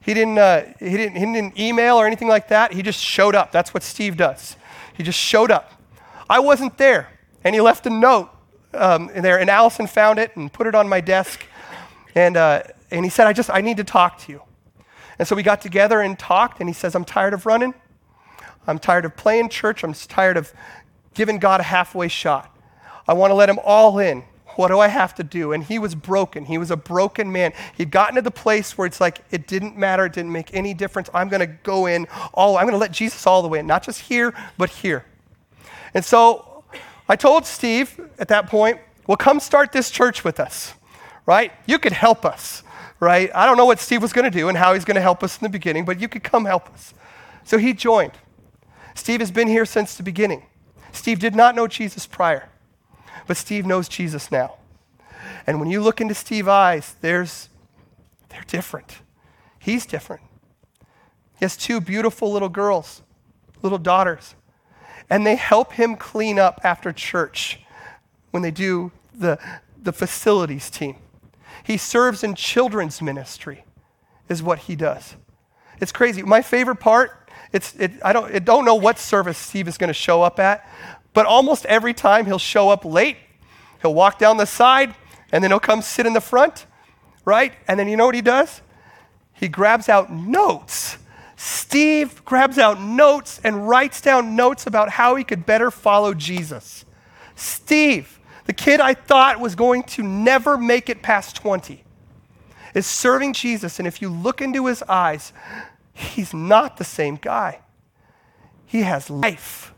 He 0.00 0.14
didn't, 0.14 0.38
uh, 0.38 0.72
he, 0.78 0.96
didn't, 0.96 1.16
he 1.16 1.20
didn't 1.20 1.58
email 1.58 1.96
or 1.96 2.06
anything 2.06 2.28
like 2.28 2.48
that. 2.48 2.72
He 2.72 2.82
just 2.82 3.00
showed 3.00 3.34
up. 3.34 3.52
That's 3.52 3.72
what 3.72 3.82
Steve 3.82 4.16
does. 4.16 4.56
He 4.96 5.02
just 5.02 5.18
showed 5.18 5.50
up. 5.50 5.72
I 6.28 6.40
wasn't 6.40 6.76
there. 6.78 7.08
And 7.44 7.54
he 7.54 7.60
left 7.60 7.86
a 7.86 7.90
note 7.90 8.30
um, 8.74 9.10
there. 9.14 9.38
And 9.38 9.48
Allison 9.48 9.86
found 9.86 10.18
it 10.18 10.34
and 10.36 10.52
put 10.52 10.66
it 10.66 10.74
on 10.74 10.88
my 10.88 11.00
desk. 11.00 11.44
And, 12.14 12.36
uh, 12.36 12.62
and 12.90 13.04
he 13.04 13.10
said, 13.10 13.26
I 13.26 13.32
just, 13.32 13.50
I 13.50 13.60
need 13.60 13.76
to 13.76 13.84
talk 13.84 14.18
to 14.20 14.32
you. 14.32 14.42
And 15.18 15.28
so 15.28 15.36
we 15.36 15.42
got 15.42 15.60
together 15.60 16.00
and 16.00 16.18
talked. 16.18 16.60
And 16.60 16.68
he 16.68 16.72
says, 16.72 16.94
I'm 16.94 17.04
tired 17.04 17.34
of 17.34 17.46
running. 17.46 17.74
I'm 18.66 18.78
tired 18.78 19.04
of 19.04 19.16
playing 19.16 19.50
church. 19.50 19.84
I'm 19.84 19.92
tired 19.92 20.36
of 20.36 20.52
giving 21.14 21.38
God 21.38 21.60
a 21.60 21.64
halfway 21.64 22.08
shot. 22.08 22.56
I 23.06 23.12
want 23.12 23.30
to 23.30 23.34
let 23.34 23.48
him 23.48 23.58
all 23.62 23.98
in. 23.98 24.24
What 24.56 24.68
do 24.68 24.78
I 24.78 24.88
have 24.88 25.14
to 25.16 25.22
do? 25.22 25.52
And 25.52 25.64
he 25.64 25.78
was 25.78 25.94
broken. 25.94 26.44
He 26.44 26.58
was 26.58 26.70
a 26.70 26.76
broken 26.76 27.32
man. 27.32 27.52
He'd 27.76 27.90
gotten 27.90 28.16
to 28.16 28.22
the 28.22 28.30
place 28.30 28.76
where 28.76 28.86
it's 28.86 29.00
like, 29.00 29.20
it 29.30 29.46
didn't 29.46 29.76
matter. 29.76 30.06
It 30.06 30.12
didn't 30.12 30.32
make 30.32 30.54
any 30.54 30.74
difference. 30.74 31.08
I'm 31.14 31.28
going 31.28 31.40
to 31.40 31.46
go 31.46 31.86
in 31.86 32.06
all, 32.34 32.56
I'm 32.56 32.64
going 32.64 32.72
to 32.72 32.78
let 32.78 32.92
Jesus 32.92 33.26
all 33.26 33.42
the 33.42 33.48
way 33.48 33.60
in, 33.60 33.66
not 33.66 33.82
just 33.82 34.00
here, 34.00 34.34
but 34.58 34.70
here. 34.70 35.04
And 35.94 36.04
so 36.04 36.64
I 37.08 37.16
told 37.16 37.46
Steve 37.46 38.00
at 38.18 38.28
that 38.28 38.48
point, 38.48 38.78
well, 39.06 39.16
come 39.16 39.40
start 39.40 39.72
this 39.72 39.90
church 39.90 40.22
with 40.22 40.38
us, 40.38 40.74
right? 41.26 41.52
You 41.66 41.78
could 41.78 41.92
help 41.92 42.24
us, 42.24 42.62
right? 43.00 43.30
I 43.34 43.46
don't 43.46 43.56
know 43.56 43.64
what 43.64 43.80
Steve 43.80 44.02
was 44.02 44.12
going 44.12 44.30
to 44.30 44.36
do 44.36 44.48
and 44.48 44.56
how 44.56 44.74
he's 44.74 44.84
going 44.84 44.94
to 44.94 45.00
help 45.00 45.24
us 45.24 45.38
in 45.38 45.44
the 45.44 45.48
beginning, 45.48 45.84
but 45.84 46.00
you 46.00 46.06
could 46.06 46.22
come 46.22 46.44
help 46.44 46.72
us. 46.72 46.94
So 47.44 47.58
he 47.58 47.72
joined. 47.72 48.12
Steve 48.94 49.20
has 49.20 49.30
been 49.30 49.48
here 49.48 49.64
since 49.64 49.96
the 49.96 50.02
beginning. 50.02 50.44
Steve 50.92 51.18
did 51.18 51.34
not 51.34 51.54
know 51.54 51.66
Jesus 51.66 52.06
prior. 52.06 52.48
But 53.26 53.36
Steve 53.36 53.66
knows 53.66 53.88
Jesus 53.88 54.30
now. 54.30 54.54
And 55.46 55.60
when 55.60 55.70
you 55.70 55.80
look 55.80 56.00
into 56.00 56.14
Steve's 56.14 56.48
eyes, 56.48 56.94
there's, 57.00 57.48
they're 58.28 58.44
different. 58.46 58.98
He's 59.58 59.86
different. 59.86 60.22
He 61.38 61.44
has 61.44 61.56
two 61.56 61.80
beautiful 61.80 62.32
little 62.32 62.48
girls, 62.48 63.02
little 63.62 63.78
daughters. 63.78 64.34
And 65.08 65.26
they 65.26 65.36
help 65.36 65.72
him 65.72 65.96
clean 65.96 66.38
up 66.38 66.60
after 66.62 66.92
church 66.92 67.60
when 68.30 68.42
they 68.42 68.50
do 68.50 68.92
the, 69.14 69.38
the 69.82 69.92
facilities 69.92 70.70
team. 70.70 70.96
He 71.64 71.76
serves 71.76 72.22
in 72.22 72.34
children's 72.34 73.02
ministry, 73.02 73.64
is 74.28 74.42
what 74.42 74.60
he 74.60 74.76
does. 74.76 75.16
It's 75.80 75.92
crazy. 75.92 76.22
My 76.22 76.42
favorite 76.42 76.76
part, 76.76 77.28
it's, 77.52 77.74
it, 77.76 77.92
I, 78.02 78.12
don't, 78.12 78.34
I 78.34 78.38
don't 78.38 78.64
know 78.64 78.74
what 78.74 78.98
service 78.98 79.38
Steve 79.38 79.66
is 79.66 79.78
going 79.78 79.88
to 79.88 79.94
show 79.94 80.22
up 80.22 80.38
at, 80.38 80.66
but 81.12 81.26
almost 81.26 81.66
every 81.66 81.94
time 81.94 82.26
he'll 82.26 82.38
show 82.38 82.68
up 82.68 82.84
late, 82.84 83.16
he'll 83.82 83.94
walk 83.94 84.18
down 84.18 84.36
the 84.36 84.46
side, 84.46 84.94
and 85.32 85.42
then 85.42 85.50
he'll 85.50 85.60
come 85.60 85.82
sit 85.82 86.06
in 86.06 86.12
the 86.12 86.20
front, 86.20 86.66
right? 87.24 87.52
And 87.66 87.78
then 87.78 87.88
you 87.88 87.96
know 87.96 88.06
what 88.06 88.14
he 88.14 88.22
does? 88.22 88.62
He 89.32 89.48
grabs 89.48 89.88
out 89.88 90.12
notes. 90.12 90.98
Steve 91.36 92.22
grabs 92.24 92.58
out 92.58 92.80
notes 92.80 93.40
and 93.42 93.68
writes 93.68 94.00
down 94.00 94.36
notes 94.36 94.66
about 94.66 94.90
how 94.90 95.16
he 95.16 95.24
could 95.24 95.46
better 95.46 95.70
follow 95.70 96.12
Jesus. 96.12 96.84
Steve, 97.34 98.20
the 98.44 98.52
kid 98.52 98.80
I 98.80 98.92
thought 98.92 99.40
was 99.40 99.54
going 99.54 99.84
to 99.84 100.02
never 100.02 100.58
make 100.58 100.90
it 100.90 101.02
past 101.02 101.36
20, 101.36 101.82
is 102.74 102.86
serving 102.86 103.32
Jesus. 103.32 103.78
And 103.78 103.88
if 103.88 104.02
you 104.02 104.10
look 104.10 104.42
into 104.42 104.66
his 104.66 104.82
eyes, 104.82 105.32
he's 105.94 106.34
not 106.34 106.76
the 106.76 106.84
same 106.84 107.16
guy. 107.16 107.60
He 108.66 108.82
has 108.82 109.08
life 109.08 109.69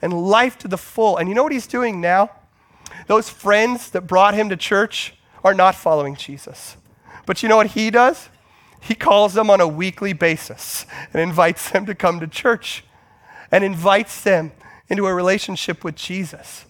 and 0.00 0.12
life 0.12 0.58
to 0.58 0.68
the 0.68 0.78
full. 0.78 1.16
And 1.16 1.28
you 1.28 1.34
know 1.34 1.42
what 1.42 1.52
he's 1.52 1.66
doing 1.66 2.00
now? 2.00 2.30
Those 3.06 3.28
friends 3.28 3.90
that 3.90 4.02
brought 4.02 4.34
him 4.34 4.48
to 4.48 4.56
church 4.56 5.14
are 5.44 5.54
not 5.54 5.74
following 5.74 6.16
Jesus. 6.16 6.76
But 7.26 7.42
you 7.42 7.48
know 7.48 7.56
what 7.56 7.68
he 7.68 7.90
does? 7.90 8.28
He 8.80 8.94
calls 8.94 9.34
them 9.34 9.50
on 9.50 9.60
a 9.60 9.68
weekly 9.68 10.12
basis 10.12 10.86
and 11.12 11.20
invites 11.20 11.70
them 11.70 11.86
to 11.86 11.94
come 11.94 12.20
to 12.20 12.26
church 12.26 12.84
and 13.50 13.64
invites 13.64 14.22
them 14.22 14.52
into 14.88 15.06
a 15.06 15.14
relationship 15.14 15.84
with 15.84 15.96
Jesus. 15.96 16.64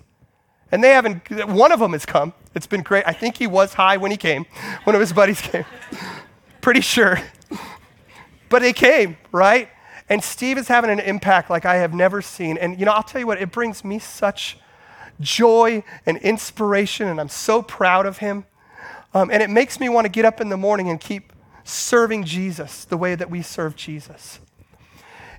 And 0.70 0.83
they 0.85 0.91
haven't, 0.91 1.49
one 1.49 1.72
of 1.72 1.81
them 1.81 1.93
has 1.93 2.05
come. 2.05 2.35
It's 2.55 2.66
been 2.66 2.83
great. 2.83 3.05
I 3.07 3.12
think 3.12 3.37
he 3.37 3.47
was 3.47 3.74
high 3.74 3.97
when 3.97 4.11
he 4.11 4.16
came. 4.16 4.45
One 4.85 4.95
of 4.95 5.01
his 5.01 5.12
buddies 5.12 5.41
came. 5.41 5.64
Pretty 6.61 6.81
sure. 6.81 7.20
But 8.49 8.61
they 8.61 8.72
came, 8.72 9.16
right? 9.33 9.68
And 10.09 10.24
Steve 10.24 10.56
is 10.56 10.68
having 10.68 10.90
an 10.90 11.00
impact 11.00 11.50
like 11.50 11.66
I 11.66 11.76
have 11.76 11.92
never 11.92 12.22
seen. 12.22 12.56
And, 12.56 12.78
you 12.78 12.86
know, 12.86 12.92
I'll 12.92 13.02
tell 13.02 13.20
you 13.20 13.26
what, 13.26 13.40
it 13.40 13.52
brings 13.52 13.84
me 13.84 13.98
such 13.98 14.59
joy 15.20 15.82
and 16.06 16.16
inspiration, 16.18 17.09
and 17.09 17.20
I'm 17.20 17.28
so 17.28 17.61
proud 17.61 18.06
of 18.06 18.18
him. 18.18 18.46
Um, 19.12 19.30
and 19.30 19.42
it 19.42 19.50
makes 19.50 19.80
me 19.80 19.88
want 19.88 20.04
to 20.06 20.09
get 20.09 20.24
up 20.24 20.40
in 20.40 20.48
the 20.48 20.56
morning 20.56 20.88
and 20.88 21.00
keep 21.00 21.32
serving 21.64 22.24
Jesus 22.24 22.84
the 22.84 22.96
way 22.96 23.14
that 23.14 23.30
we 23.30 23.42
serve 23.42 23.76
Jesus. 23.76 24.40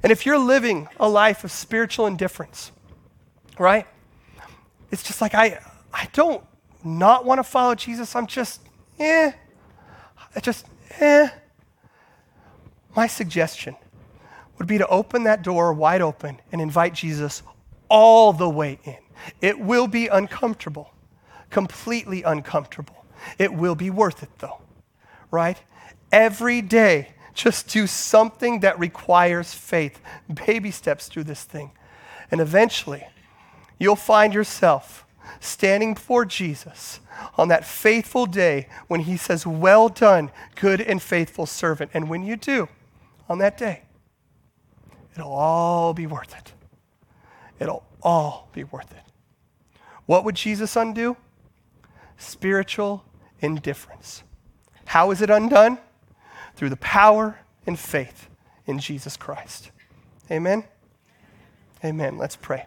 And 0.03 0.11
if 0.11 0.26
you're 0.26 0.38
living 0.38 0.88
a 0.99 1.09
life 1.09 1.43
of 1.43 1.51
spiritual 1.51 2.05
indifference, 2.05 2.72
right? 3.57 3.88
It's 4.91 5.03
just 5.03 5.22
like 5.22 5.34
I, 5.34 5.59
I 5.93 6.07
don't 6.13 6.43
not 6.84 7.26
want 7.26 7.39
to 7.39 7.43
follow 7.43 7.76
Jesus. 7.76 8.15
I'm 8.15 8.28
just, 8.28 8.61
eh. 8.99 9.32
I 10.36 10.39
just, 10.39 10.65
eh. 10.99 11.30
My 12.95 13.07
suggestion 13.07 13.76
would 14.60 14.68
be 14.68 14.78
to 14.78 14.88
open 14.88 15.24
that 15.24 15.41
door 15.41 15.74
wide 15.74 16.01
open 16.01 16.39
and 16.51 16.62
invite 16.62 16.93
Jesus 16.93 17.41
all 17.88 18.34
the 18.34 18.49
way 18.49 18.78
in. 18.84 18.97
It 19.41 19.60
will 19.60 19.88
be 19.88 20.07
uncomfortable, 20.07 20.93
completely 21.49 22.24
uncomfortable. 22.24 23.05
It 23.38 23.53
will 23.53 23.76
be 23.76 23.89
worth 23.89 24.22
it, 24.22 24.30
though, 24.39 24.60
right? 25.32 25.57
Every 26.12 26.62
day, 26.62 27.14
just 27.34 27.70
do 27.70 27.88
something 27.88 28.60
that 28.62 28.78
requires 28.78 29.53
faith, 29.53 29.99
baby 30.45 30.72
steps 30.72 31.07
through 31.07 31.24
this 31.24 31.43
thing. 31.43 31.72
And 32.32 32.41
eventually, 32.41 33.07
you'll 33.80 33.95
find 33.95 34.34
yourself 34.34 35.05
standing 35.39 35.93
before 35.93 36.26
Jesus 36.26 36.99
on 37.38 37.47
that 37.47 37.66
faithful 37.66 38.26
day 38.26 38.68
when 38.88 39.01
he 39.01 39.16
says, 39.18 39.45
Well 39.45 39.89
done, 39.89 40.32
good 40.55 40.82
and 40.82 41.01
faithful 41.01 41.45
servant. 41.45 41.91
And 41.93 42.10
when 42.10 42.24
you 42.24 42.36
do, 42.36 42.68
on 43.30 43.38
that 43.39 43.57
day, 43.57 43.84
It'll 45.20 45.34
all 45.34 45.93
be 45.93 46.07
worth 46.07 46.34
it. 46.34 46.53
It'll 47.59 47.84
all 48.01 48.47
be 48.53 48.63
worth 48.63 48.89
it. 48.93 49.03
What 50.05 50.24
would 50.24 50.36
Jesus 50.36 50.78
undo? 50.78 51.17
Spiritual 52.17 53.03
indifference. 53.41 54.24
How 54.86 55.11
is 55.11 55.22
it 55.22 55.30
undone? 55.30 55.78
Through 56.55 56.70
the 56.70 56.78
power 56.78 57.39
and 57.67 57.78
faith 57.78 58.30
in 58.65 58.80
Jesus 58.80 59.17
Christ. 59.17 59.72
Amen? 60.32 60.63
Amen. 61.84 62.17
Let's 62.17 62.38
pray. 62.38 62.65